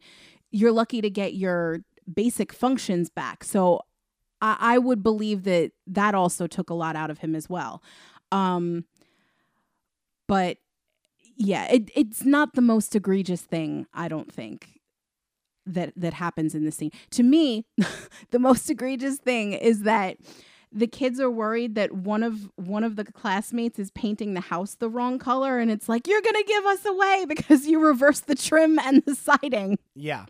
[0.50, 1.80] you're lucky to get your
[2.12, 3.44] basic functions back.
[3.44, 3.82] So
[4.40, 7.82] I, I would believe that that also took a lot out of him as well.
[8.30, 8.84] Um,
[10.26, 10.58] but
[11.36, 14.80] yeah, it, it's not the most egregious thing, I don't think,
[15.66, 16.90] that that happens in the scene.
[17.10, 17.66] To me,
[18.30, 20.18] the most egregious thing is that
[20.70, 24.74] the kids are worried that one of one of the classmates is painting the house
[24.74, 28.26] the wrong color and it's like you're going to give us away because you reversed
[28.26, 29.78] the trim and the siding.
[29.94, 30.26] Yeah.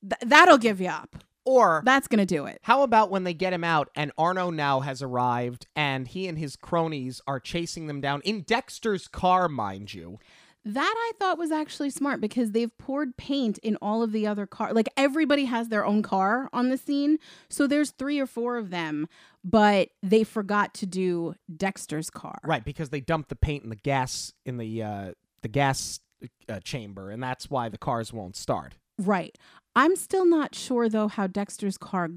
[0.00, 1.16] Th- that'll give you up.
[1.48, 2.58] Or That's going to do it.
[2.62, 6.38] How about when they get him out and Arno now has arrived and he and
[6.38, 10.18] his cronies are chasing them down in Dexter's car, mind you?
[10.66, 14.44] That I thought was actually smart because they've poured paint in all of the other
[14.44, 14.74] cars.
[14.74, 17.16] Like everybody has their own car on the scene.
[17.48, 19.08] So there's three or four of them,
[19.42, 22.38] but they forgot to do Dexter's car.
[22.44, 26.00] Right, because they dumped the paint in the gas in the uh, the gas
[26.46, 28.74] uh, chamber, and that's why the cars won't start.
[28.98, 29.38] Right.
[29.78, 32.08] I'm still not sure though how Dexter's car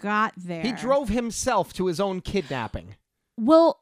[0.00, 0.62] got there.
[0.62, 2.96] He drove himself to his own kidnapping.
[3.36, 3.80] Well,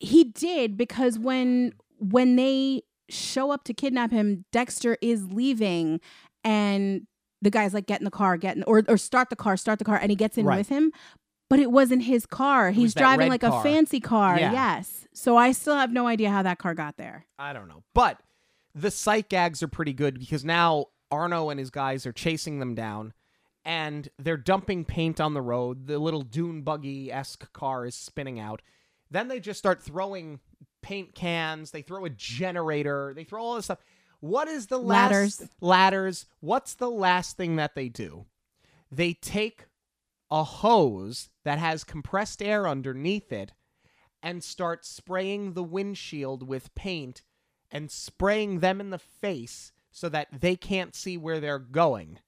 [0.00, 6.00] he did because when when they show up to kidnap him, Dexter is leaving
[6.44, 7.06] and
[7.42, 9.78] the guy's like get in the car, get in or or start the car, start
[9.78, 10.58] the car and he gets in Right.
[10.58, 10.92] with him.
[11.50, 12.70] But it wasn't his car.
[12.70, 13.60] He's driving like car.
[13.60, 14.38] a fancy car.
[14.38, 14.52] Yeah.
[14.52, 15.06] Yes.
[15.14, 17.26] So I still have no idea how that car got there.
[17.38, 17.82] I don't know.
[17.94, 18.20] But
[18.74, 22.74] the sight gags are pretty good because now Arno and his guys are chasing them
[22.74, 23.12] down
[23.64, 25.86] and they're dumping paint on the road.
[25.86, 28.62] The little dune buggy esque car is spinning out.
[29.10, 30.40] Then they just start throwing
[30.82, 31.70] paint cans.
[31.70, 33.12] They throw a generator.
[33.14, 33.84] They throw all this stuff.
[34.20, 35.48] What is the last Ladders.
[35.60, 36.26] ladders?
[36.40, 38.26] What's the last thing that they do?
[38.90, 39.66] They take
[40.30, 43.52] a hose that has compressed air underneath it
[44.22, 47.22] and start spraying the windshield with paint
[47.70, 52.18] and spraying them in the face so that they can't see where they're going.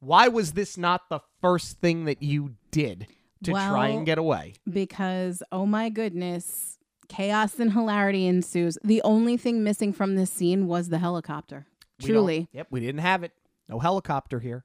[0.00, 3.06] Why was this not the first thing that you did
[3.44, 4.54] to try and get away?
[4.68, 6.78] Because oh my goodness,
[7.08, 8.78] chaos and hilarity ensues.
[8.82, 11.66] The only thing missing from this scene was the helicopter.
[12.00, 12.48] We Truly.
[12.52, 13.32] Yep, we didn't have it.
[13.68, 14.64] No helicopter here.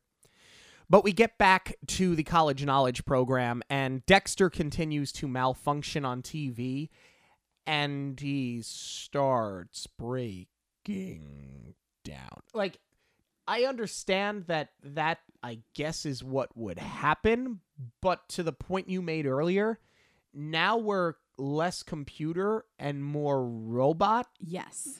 [0.89, 6.21] But we get back to the college knowledge program, and Dexter continues to malfunction on
[6.21, 6.89] TV,
[7.65, 10.47] and he starts breaking
[12.07, 12.41] down.
[12.53, 12.79] Like,
[13.47, 17.61] I understand that that, I guess, is what would happen,
[18.01, 19.79] but to the point you made earlier,
[20.33, 24.27] now we're less computer and more robot.
[24.39, 24.99] Yes.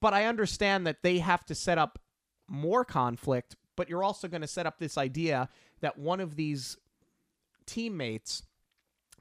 [0.00, 1.98] But I understand that they have to set up
[2.48, 5.48] more conflict, but you're also going to set up this idea
[5.80, 6.76] that one of these
[7.66, 8.42] teammates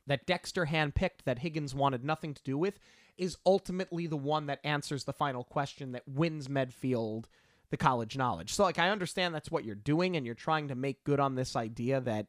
[0.07, 2.79] that Dexter handpicked that Higgins wanted nothing to do with
[3.17, 7.27] is ultimately the one that answers the final question that wins Medfield
[7.69, 8.53] the college knowledge.
[8.53, 11.35] So like I understand that's what you're doing and you're trying to make good on
[11.35, 12.27] this idea that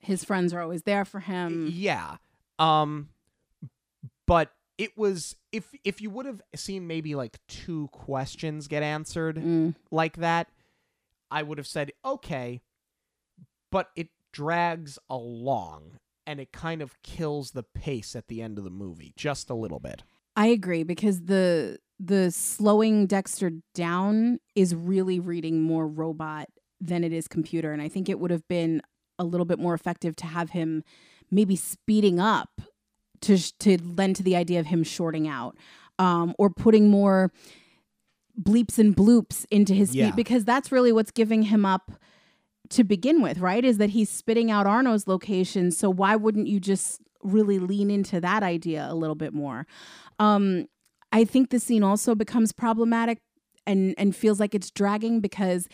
[0.00, 1.68] His friends are always there for him.
[1.72, 2.16] yeah.
[2.58, 3.08] Um
[4.26, 9.36] but it was if if you would have seen maybe like two questions get answered
[9.36, 9.74] Mm.
[9.90, 10.48] like that,
[11.30, 12.60] I would have said okay,
[13.70, 18.64] but it drags along and it kind of kills the pace at the end of
[18.64, 20.02] the movie just a little bit.
[20.36, 26.48] I agree because the the slowing Dexter down is really reading more robot
[26.80, 28.82] than it is computer and I think it would have been
[29.18, 30.82] a little bit more effective to have him
[31.30, 32.60] maybe speeding up
[33.22, 35.56] to sh- to lend to the idea of him shorting out
[36.00, 37.30] um, or putting more
[38.40, 40.10] bleeps and bloops into his speed Yeah.
[40.10, 41.92] because that's really what's giving him up
[42.70, 43.64] to begin with, right?
[43.64, 45.70] Is that he's spitting out Arno's location.
[45.70, 49.66] So why wouldn't you just really lean into that idea a little bit more?
[50.18, 50.66] Um,
[51.12, 53.18] I think the scene also becomes problematic
[53.66, 55.68] and and feels like it's dragging because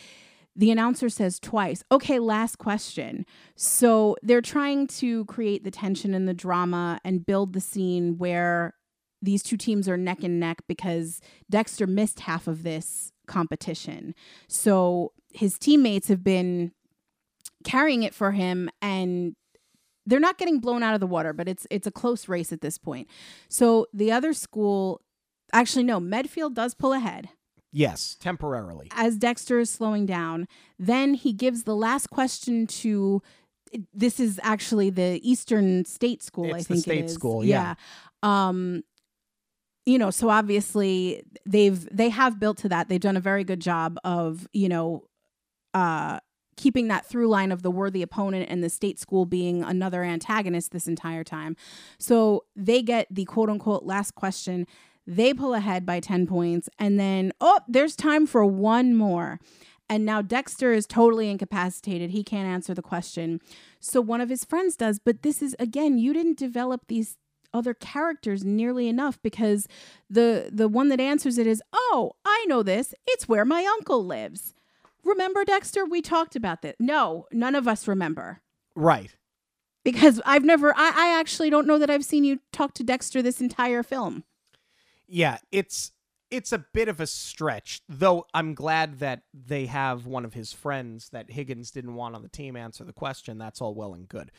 [0.56, 3.24] the announcer says twice, okay, last question.
[3.56, 8.74] So they're trying to create the tension and the drama and build the scene where
[9.22, 14.14] these two teams are neck and neck because Dexter missed half of this competition.
[14.48, 16.72] So his teammates have been
[17.64, 19.36] carrying it for him and
[20.10, 22.60] they're not getting blown out of the water, but it's it's a close race at
[22.60, 23.08] this point.
[23.48, 25.00] So the other school
[25.52, 27.28] actually no, Medfield does pull ahead
[27.72, 28.88] Yes, temporarily.
[28.92, 30.46] as Dexter is slowing down.
[30.78, 33.22] Then he gives the last question to
[33.94, 37.14] this is actually the Eastern State School, I It's the think state it is.
[37.14, 37.74] school, yeah.
[38.24, 38.48] yeah.
[38.50, 38.82] Um
[39.86, 42.88] you know, so obviously they've they have built to that.
[42.88, 45.04] They've done a very good job of, you know,
[45.72, 46.18] uh
[46.60, 50.72] keeping that through line of the worthy opponent and the state school being another antagonist
[50.72, 51.56] this entire time.
[51.98, 54.66] So they get the quote unquote last question.
[55.06, 56.68] They pull ahead by 10 points.
[56.78, 59.40] And then, oh, there's time for one more.
[59.88, 62.10] And now Dexter is totally incapacitated.
[62.10, 63.40] He can't answer the question.
[63.80, 65.00] So one of his friends does.
[65.00, 67.16] But this is, again, you didn't develop these
[67.54, 69.66] other characters nearly enough because
[70.08, 74.06] the the one that answers it is oh i know this it's where my uncle
[74.06, 74.54] lives
[75.04, 78.40] remember dexter we talked about this no none of us remember
[78.74, 79.16] Right.
[79.84, 83.22] because i've never I, I actually don't know that i've seen you talk to dexter
[83.22, 84.24] this entire film
[85.08, 85.92] Yeah, it's
[86.30, 90.52] it's a bit of a stretch, though I'm glad that they have one of his
[90.52, 93.36] friends that Higgins didn't want on the team answer the question.
[93.36, 94.30] That's all well and good.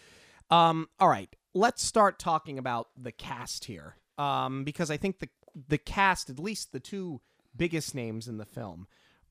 [0.49, 5.27] Um, all right, let's start talking about the cast here, um, because I think the
[5.67, 7.19] the cast, at least the two
[7.57, 8.87] biggest names in the film,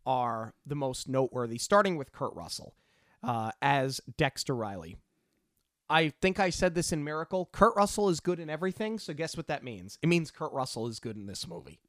[0.07, 1.59] are the most noteworthy.
[1.59, 2.75] Starting with Kurt Russell
[3.23, 4.97] uh, as Dexter Riley.
[5.89, 7.49] I think I said this in Miracle.
[7.53, 9.99] Kurt Russell is good in everything, so guess what that means?
[10.03, 11.81] It means Kurt Russell is good in this movie.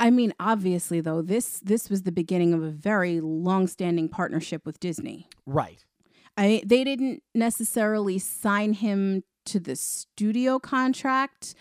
[0.00, 4.78] i mean obviously though this this was the beginning of a very long-standing partnership with
[4.80, 5.84] disney Right.
[6.36, 11.54] I they didn't necessarily sign him to the studio contract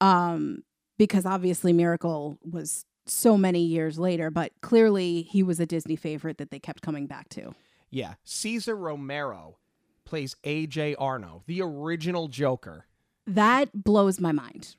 [0.00, 0.62] um
[0.98, 6.38] because obviously Miracle was so many years later, but clearly he was a Disney favorite
[6.38, 7.54] that they kept coming back to.
[7.90, 8.14] Yeah.
[8.24, 9.58] Cesar Romero
[10.04, 12.86] plays AJ Arno, the original Joker.
[13.26, 14.76] That blows my mind.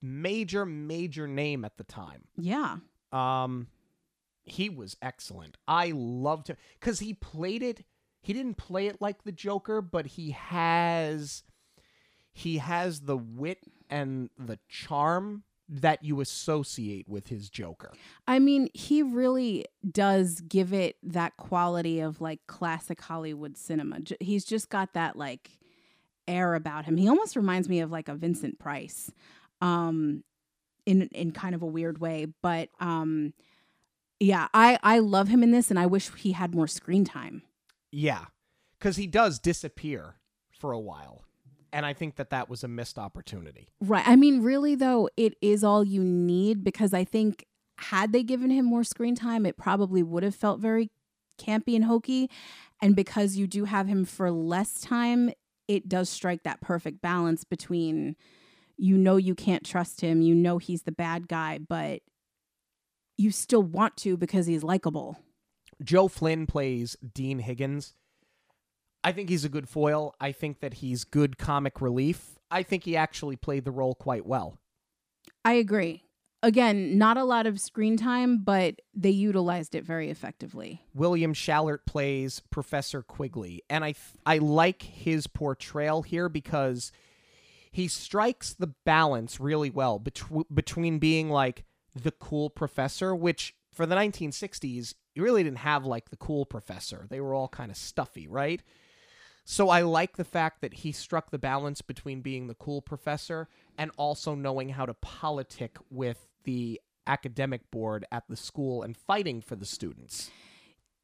[0.00, 2.24] Major, major name at the time.
[2.36, 2.76] Yeah.
[3.12, 3.68] Um,
[4.44, 5.56] he was excellent.
[5.66, 7.84] I loved him because he played it.
[8.20, 11.42] He didn't play it like the Joker, but he has
[12.32, 13.58] he has the wit
[13.90, 17.92] and the charm that you associate with his Joker.
[18.26, 24.00] I mean, he really does give it that quality of like classic Hollywood cinema.
[24.00, 25.50] J- He's just got that like
[26.26, 26.96] air about him.
[26.96, 29.10] He almost reminds me of like a Vincent Price.
[29.60, 30.24] Um
[30.86, 33.34] in in kind of a weird way, but um
[34.20, 37.42] yeah, I I love him in this and I wish he had more screen time.
[37.92, 38.26] Yeah,
[38.78, 40.16] because he does disappear
[40.50, 41.24] for a while,
[41.72, 43.68] and I think that that was a missed opportunity.
[43.80, 44.06] Right.
[44.06, 47.46] I mean, really though, it is all you need because I think
[47.78, 50.90] had they given him more screen time, it probably would have felt very
[51.38, 52.30] campy and hokey.
[52.80, 55.30] And because you do have him for less time,
[55.66, 58.16] it does strike that perfect balance between
[58.76, 62.00] you know you can't trust him, you know he's the bad guy, but
[63.16, 65.18] you still want to because he's likable.
[65.82, 67.94] Joe Flynn plays Dean Higgins.
[69.04, 70.14] I think he's a good foil.
[70.20, 72.38] I think that he's good comic relief.
[72.50, 74.58] I think he actually played the role quite well.
[75.44, 76.04] I agree.
[76.42, 80.82] Again, not a lot of screen time, but they utilized it very effectively.
[80.94, 86.92] William Schallert plays Professor Quigley, and I th- I like his portrayal here because
[87.72, 93.84] he strikes the balance really well betw- between being like the cool professor, which for
[93.84, 97.06] the 1960s you really didn't have like the cool professor.
[97.10, 98.62] They were all kind of stuffy, right?
[99.50, 103.48] So I like the fact that he struck the balance between being the cool professor
[103.78, 109.40] and also knowing how to politic with the academic board at the school and fighting
[109.40, 110.30] for the students.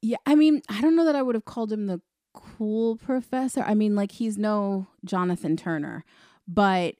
[0.03, 2.01] Yeah, I mean, I don't know that I would have called him the
[2.35, 3.63] cool professor.
[3.63, 6.05] I mean, like he's no Jonathan Turner,
[6.47, 6.97] but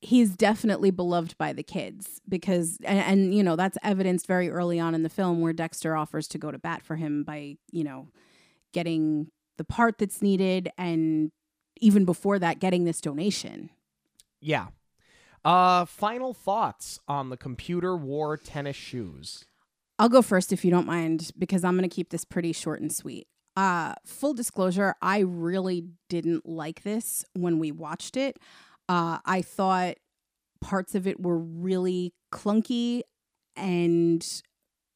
[0.00, 4.80] he's definitely beloved by the kids because and, and, you know that's evidenced very early
[4.80, 7.84] on in the film where dexter offers to go to bat for him by you
[7.84, 8.06] know
[8.72, 11.30] getting the part that's needed and
[11.80, 13.70] even before that getting this donation
[14.40, 14.68] Yeah.
[15.44, 19.44] Uh final thoughts on the computer wore tennis shoes.
[19.98, 22.80] I'll go first if you don't mind, because I'm going to keep this pretty short
[22.80, 23.26] and sweet.
[23.56, 28.38] Uh, full disclosure, I really didn't like this when we watched it.
[28.88, 29.96] Uh, I thought
[30.60, 33.02] parts of it were really clunky,
[33.56, 34.24] and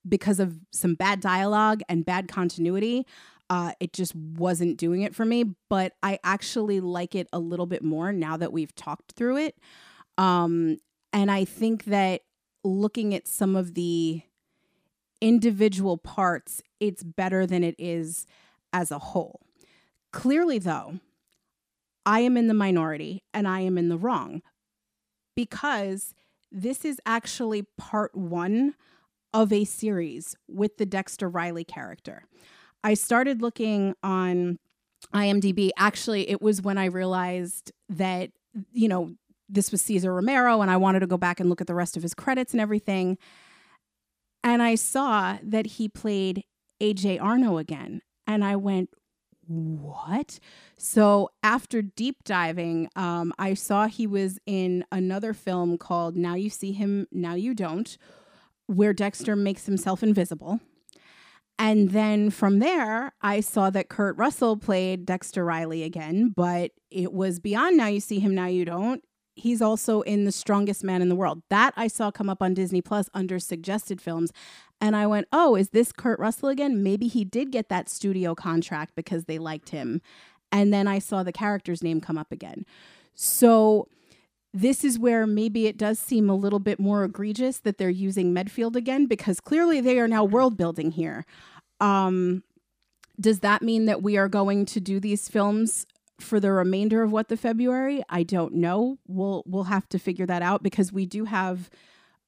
[0.08, 3.04] because of some bad dialogue and bad continuity,
[3.52, 5.44] uh, it just wasn't doing it for me.
[5.68, 9.58] But I actually like it a little bit more now that we've talked through it.
[10.16, 10.78] Um,
[11.12, 12.22] and I think that
[12.64, 14.22] looking at some of the
[15.20, 18.26] individual parts, it's better than it is
[18.72, 19.42] as a whole.
[20.14, 21.00] Clearly, though,
[22.06, 24.40] I am in the minority and I am in the wrong
[25.36, 26.14] because
[26.50, 28.76] this is actually part one
[29.34, 32.24] of a series with the Dexter Riley character.
[32.84, 34.58] I started looking on
[35.14, 35.70] IMDb.
[35.76, 38.30] Actually, it was when I realized that,
[38.72, 39.14] you know,
[39.48, 41.96] this was Cesar Romero and I wanted to go back and look at the rest
[41.96, 43.18] of his credits and everything.
[44.42, 46.44] And I saw that he played
[46.80, 48.02] AJ Arno again.
[48.26, 48.90] And I went,
[49.46, 50.38] what?
[50.78, 56.48] So after deep diving, um, I saw he was in another film called Now You
[56.48, 57.96] See Him, Now You Don't,
[58.66, 60.60] where Dexter makes himself invisible.
[61.58, 67.12] And then from there, I saw that Kurt Russell played Dexter Riley again, but it
[67.12, 69.04] was beyond Now You See Him, Now You Don't.
[69.34, 71.42] He's also in The Strongest Man in the World.
[71.48, 74.32] That I saw come up on Disney Plus under suggested films.
[74.80, 76.82] And I went, oh, is this Kurt Russell again?
[76.82, 80.02] Maybe he did get that studio contract because they liked him.
[80.50, 82.66] And then I saw the character's name come up again.
[83.14, 83.88] So
[84.54, 88.32] this is where maybe it does seem a little bit more egregious that they're using
[88.32, 91.24] Medfield again because clearly they are now world building here.
[91.80, 92.42] Um,
[93.18, 95.86] does that mean that we are going to do these films
[96.20, 98.02] for the remainder of what the February?
[98.08, 98.98] I don't know.
[99.06, 101.70] We'll we'll have to figure that out because we do have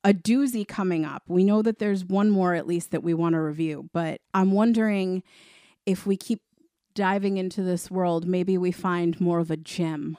[0.02, 1.22] a doozy coming up.
[1.28, 4.52] We know that there's one more at least that we want to review, but I'm
[4.52, 5.22] wondering
[5.86, 6.42] if we keep
[6.94, 10.16] diving into this world, maybe we find more of a gem.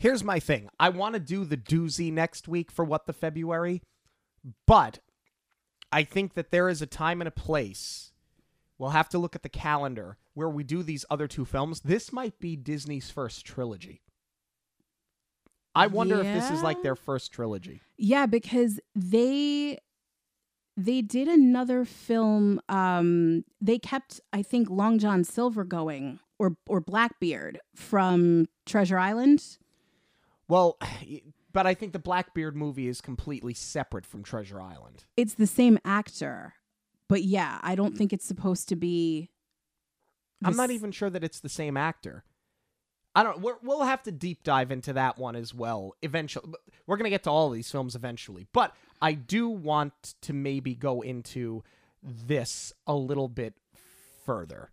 [0.00, 0.70] Here's my thing.
[0.80, 3.82] I want to do the doozy next week for what the February,
[4.66, 5.00] but
[5.92, 8.12] I think that there is a time and a place.
[8.78, 11.80] We'll have to look at the calendar where we do these other two films.
[11.80, 14.00] This might be Disney's first trilogy.
[15.74, 17.82] I wonder if this is like their first trilogy.
[17.98, 19.76] Yeah, because they
[20.78, 22.58] they did another film.
[22.70, 29.58] Um, they kept, I think, Long John Silver going, or or Blackbeard from Treasure Island.
[30.50, 30.78] Well,
[31.52, 35.04] but I think the Blackbeard movie is completely separate from Treasure Island.
[35.16, 36.54] It's the same actor,
[37.08, 39.30] but yeah, I don't think it's supposed to be.
[40.44, 42.24] I'm not even sure that it's the same actor.
[43.14, 43.40] I don't.
[43.40, 45.94] We're, we'll have to deep dive into that one as well.
[46.02, 46.52] Eventually,
[46.86, 48.46] we're gonna get to all of these films eventually.
[48.52, 51.62] But I do want to maybe go into
[52.02, 53.54] this a little bit
[54.24, 54.70] further.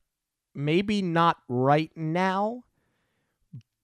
[0.54, 2.64] Maybe not right now,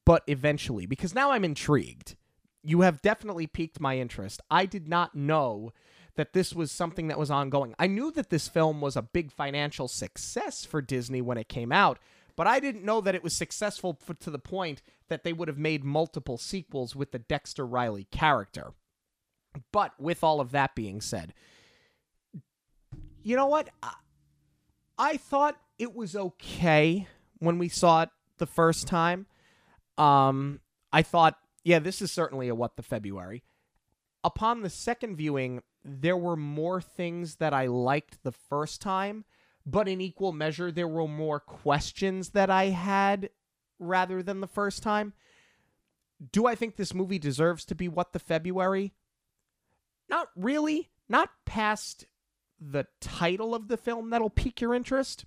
[0.05, 2.15] but eventually, because now I'm intrigued.
[2.63, 4.41] You have definitely piqued my interest.
[4.49, 5.73] I did not know
[6.15, 7.73] that this was something that was ongoing.
[7.79, 11.71] I knew that this film was a big financial success for Disney when it came
[11.71, 11.99] out,
[12.35, 15.47] but I didn't know that it was successful f- to the point that they would
[15.47, 18.73] have made multiple sequels with the Dexter Riley character.
[19.71, 21.33] But with all of that being said,
[23.23, 23.69] you know what?
[23.81, 23.93] I,
[24.97, 27.07] I thought it was okay
[27.39, 29.25] when we saw it the first time.
[29.97, 30.59] Um,
[30.91, 33.43] I thought, yeah, this is certainly a what the February.
[34.23, 39.25] Upon the second viewing, there were more things that I liked the first time,
[39.65, 43.29] but in equal measure, there were more questions that I had
[43.79, 45.13] rather than the first time.
[46.31, 48.93] Do I think this movie deserves to be what the February?
[50.09, 50.89] Not really.
[51.09, 52.05] Not past
[52.59, 55.25] the title of the film that'll pique your interest.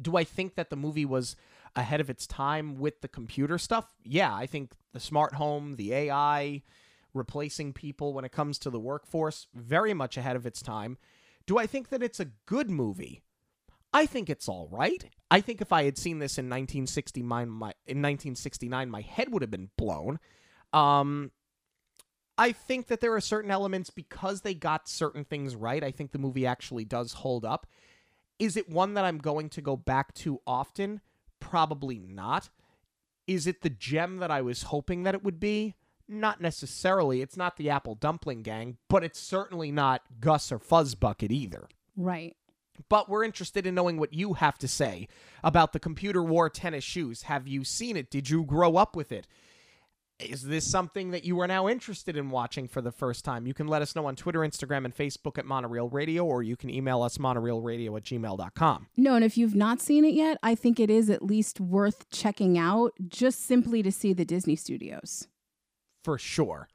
[0.00, 1.36] Do I think that the movie was
[1.76, 3.86] ahead of its time with the computer stuff?
[4.02, 6.62] Yeah, I think the smart home, the AI,
[7.14, 10.98] replacing people when it comes to the workforce, very much ahead of its time.
[11.46, 13.22] Do I think that it's a good movie?
[13.92, 15.04] I think it's all right.
[15.30, 19.42] I think if I had seen this in 1969, my, in 1969, my head would
[19.42, 20.18] have been blown.
[20.72, 21.30] Um,
[22.38, 25.82] I think that there are certain elements because they got certain things right.
[25.82, 27.66] I think the movie actually does hold up.
[28.38, 31.00] Is it one that I'm going to go back to often?
[31.40, 32.48] Probably not.
[33.26, 35.74] Is it the gem that I was hoping that it would be?
[36.08, 37.20] Not necessarily.
[37.20, 41.68] It's not the Apple Dumpling Gang, but it's certainly not Gus or Fuzzbucket either.
[41.96, 42.36] Right.
[42.88, 45.08] But we're interested in knowing what you have to say
[45.42, 47.22] about the computer wore tennis shoes.
[47.22, 48.10] Have you seen it?
[48.10, 49.26] Did you grow up with it?
[50.18, 53.46] Is this something that you are now interested in watching for the first time?
[53.46, 56.56] You can let us know on Twitter, Instagram, and Facebook at Monorail Radio, or you
[56.56, 58.86] can email us monorailradio at gmail.com.
[58.96, 62.08] No, and if you've not seen it yet, I think it is at least worth
[62.08, 65.28] checking out just simply to see the Disney studios.
[66.02, 66.68] For sure.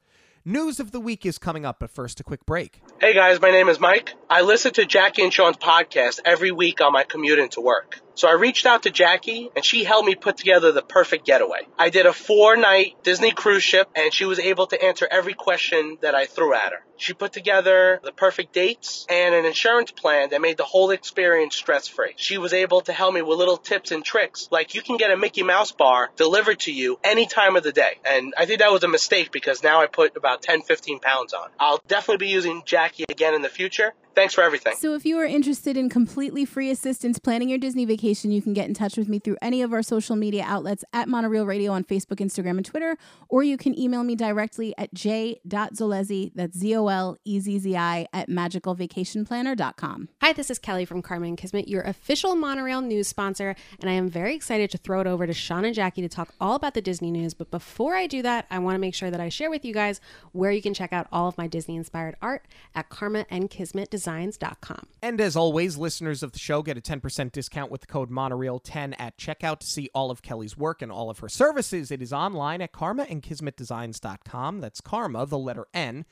[0.45, 2.81] News of the week is coming up, but first, a quick break.
[2.99, 4.13] Hey guys, my name is Mike.
[4.29, 8.01] I listen to Jackie and Sean's podcast every week on my commute into work.
[8.21, 11.61] So I reached out to Jackie and she helped me put together the perfect getaway.
[11.79, 15.33] I did a four night Disney cruise ship and she was able to answer every
[15.33, 16.83] question that I threw at her.
[16.97, 21.55] She put together the perfect dates and an insurance plan that made the whole experience
[21.55, 22.13] stress free.
[22.15, 25.09] She was able to help me with little tips and tricks like you can get
[25.09, 27.97] a Mickey Mouse bar delivered to you any time of the day.
[28.05, 31.33] And I think that was a mistake because now I put about 10, 15 pounds
[31.33, 31.49] on.
[31.59, 33.95] I'll definitely be using Jackie again in the future.
[34.13, 34.75] Thanks for everything.
[34.75, 38.53] So, if you are interested in completely free assistance planning your Disney vacation, you can
[38.53, 41.71] get in touch with me through any of our social media outlets at Monorail Radio
[41.71, 42.97] on Facebook, Instagram, and Twitter,
[43.29, 47.77] or you can email me directly at j.zolezzi, that's Z O L E Z Z
[47.77, 50.09] I, at magicalvacationplanner.com.
[50.21, 53.93] Hi, this is Kelly from Karma and Kismet, your official Monorail news sponsor, and I
[53.93, 56.73] am very excited to throw it over to Sean and Jackie to talk all about
[56.73, 57.33] the Disney news.
[57.33, 59.73] But before I do that, I want to make sure that I share with you
[59.73, 60.01] guys
[60.33, 62.45] where you can check out all of my Disney inspired art
[62.75, 64.87] at Karma and Kismet designs.com.
[65.01, 68.95] And as always, listeners of the show get a 10% discount with the code Monorail10
[68.97, 71.91] at checkout to see all of Kelly's work and all of her services.
[71.91, 74.59] It is online at karmaandkismetdesigns.com.
[74.59, 76.05] That's karma, the letter N,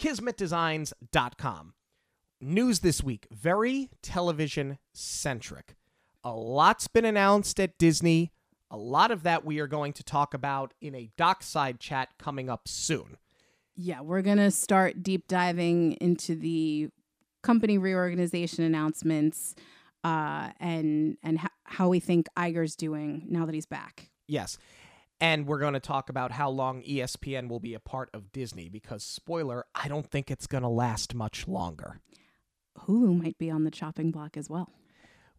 [0.00, 1.74] kismetdesigns.com.
[2.40, 5.74] News this week, very television centric.
[6.24, 8.32] A lot's been announced at Disney.
[8.70, 12.50] A lot of that we are going to talk about in a dockside chat coming
[12.50, 13.16] up soon.
[13.76, 16.90] Yeah, we're going to start deep diving into the
[17.42, 19.54] company reorganization announcements
[20.04, 24.10] uh, and and h- how we think Iger's doing now that he's back.
[24.26, 24.58] Yes.
[25.20, 28.68] And we're going to talk about how long ESPN will be a part of Disney
[28.68, 32.00] because, spoiler, I don't think it's going to last much longer.
[32.86, 34.70] Hulu might be on the chopping block as well.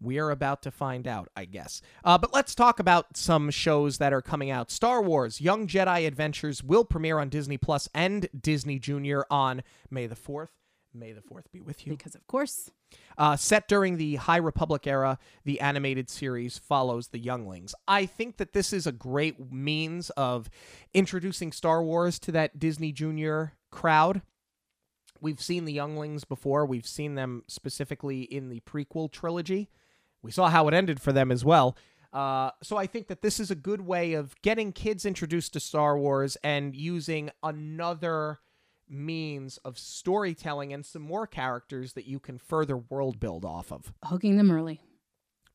[0.01, 1.81] We are about to find out, I guess.
[2.03, 4.71] Uh, but let's talk about some shows that are coming out.
[4.71, 10.07] Star Wars Young Jedi Adventures will premiere on Disney Plus and Disney Junior on May
[10.07, 10.49] the 4th.
[10.93, 11.91] May the 4th be with you.
[11.91, 12.71] Because, of course,
[13.17, 17.75] Uh, set during the High Republic era, the animated series follows the younglings.
[17.87, 20.49] I think that this is a great means of
[20.93, 24.21] introducing Star Wars to that Disney Junior crowd.
[25.21, 29.69] We've seen the younglings before, we've seen them specifically in the prequel trilogy.
[30.21, 31.77] We saw how it ended for them as well.
[32.11, 35.59] Uh, so I think that this is a good way of getting kids introduced to
[35.59, 38.39] Star Wars and using another
[38.89, 43.93] means of storytelling and some more characters that you can further world build off of.
[44.03, 44.81] hooking them early.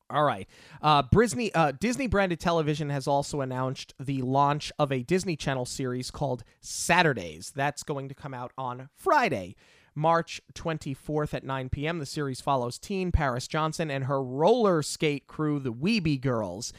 [0.09, 0.47] All right.
[0.83, 5.65] Uh, Disney, uh, Disney branded television has also announced the launch of a Disney Channel
[5.65, 7.51] series called Saturdays.
[7.55, 9.55] That's going to come out on Friday,
[9.95, 11.97] March 24th at 9 p.m.
[11.97, 16.71] The series follows teen Paris Johnson and her roller skate crew, the Weeby Girls,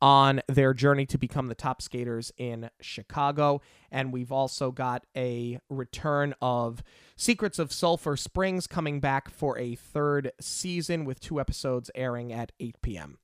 [0.00, 3.60] on their journey to become the top skaters in Chicago.
[3.90, 6.82] And we've also got a return of
[7.16, 12.52] Secrets of Sulphur Springs coming back for a third season with two episodes airing at
[12.60, 13.18] 8 p.m.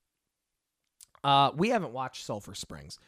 [1.23, 2.99] Uh, we haven't watched Sulphur Springs,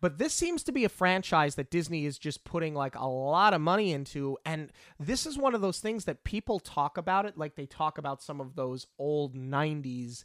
[0.00, 3.52] but this seems to be a franchise that Disney is just putting like a lot
[3.52, 4.38] of money into.
[4.46, 7.98] And this is one of those things that people talk about it like they talk
[7.98, 10.24] about some of those old 90s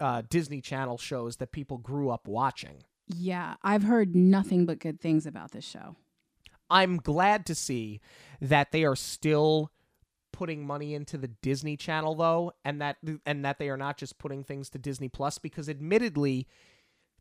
[0.00, 2.82] uh, Disney Channel shows that people grew up watching.
[3.06, 5.96] Yeah, I've heard nothing but good things about this show.
[6.70, 8.00] I'm glad to see
[8.40, 9.72] that they are still
[10.32, 14.18] putting money into the Disney Channel though and that and that they are not just
[14.18, 16.46] putting things to Disney Plus because admittedly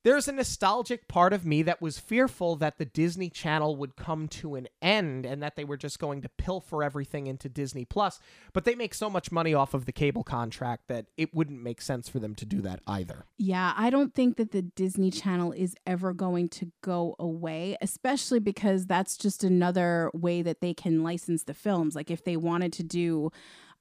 [0.07, 4.29] there's a nostalgic part of me that was fearful that the Disney Channel would come
[4.29, 8.21] to an end and that they were just going to pilfer everything into Disney Plus.
[8.53, 11.81] But they make so much money off of the cable contract that it wouldn't make
[11.81, 13.25] sense for them to do that either.
[13.37, 18.39] Yeah, I don't think that the Disney Channel is ever going to go away, especially
[18.39, 21.97] because that's just another way that they can license the films.
[21.97, 23.29] Like if they wanted to do,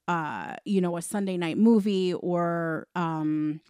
[0.09, 3.61] uh, you know, a Sunday night movie or, um,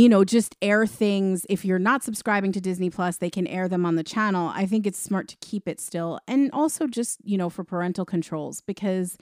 [0.00, 1.44] you know, just air things.
[1.50, 4.50] If you're not subscribing to Disney Plus, they can air them on the channel.
[4.54, 6.18] I think it's smart to keep it still.
[6.26, 9.18] And also just, you know, for parental controls because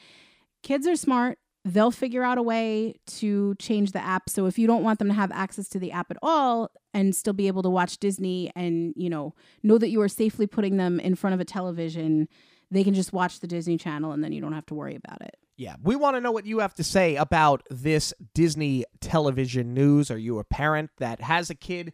[0.62, 1.40] kids are smart.
[1.64, 4.30] They'll figure out a way to change the app.
[4.30, 7.12] So if you don't want them to have access to the app at all and
[7.12, 10.76] still be able to watch Disney and, you know, know that you are safely putting
[10.76, 12.28] them in front of a television,
[12.70, 15.22] they can just watch the Disney Channel and then you don't have to worry about
[15.22, 15.38] it.
[15.58, 20.08] Yeah, we want to know what you have to say about this Disney television news.
[20.08, 21.92] Are you a parent that has a kid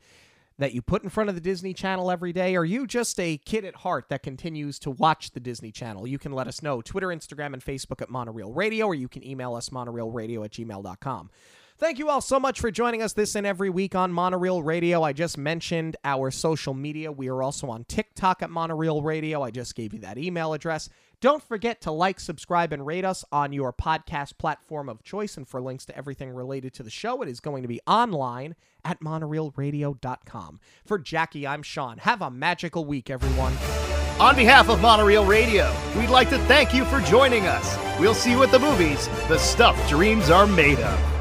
[0.59, 2.57] that you put in front of the Disney Channel every day?
[2.57, 6.07] Are you just a kid at heart that continues to watch the Disney Channel?
[6.07, 6.83] You can let us know.
[6.83, 11.31] Twitter, Instagram, and Facebook at Monorail Radio, or you can email us monorailradio at gmail.com.
[11.77, 15.03] Thank you all so much for joining us this and every week on Monorail Radio.
[15.03, 17.11] I just mentioned our social media.
[17.11, 19.43] We are also on TikTok at Monorail Radio.
[19.43, 20.89] I just gave you that email address.
[21.21, 25.37] Don't forget to like, subscribe, and rate us on your podcast platform of choice.
[25.37, 28.55] And for links to everything related to the show, it is going to be online
[28.85, 30.61] at monorailradio.com.
[30.85, 31.99] For Jackie, I'm Sean.
[31.99, 33.55] Have a magical week, everyone.
[34.21, 37.77] On behalf of Monorail Radio, we'd like to thank you for joining us.
[37.99, 41.14] We'll see you at the movies, the stuff dreams are made of.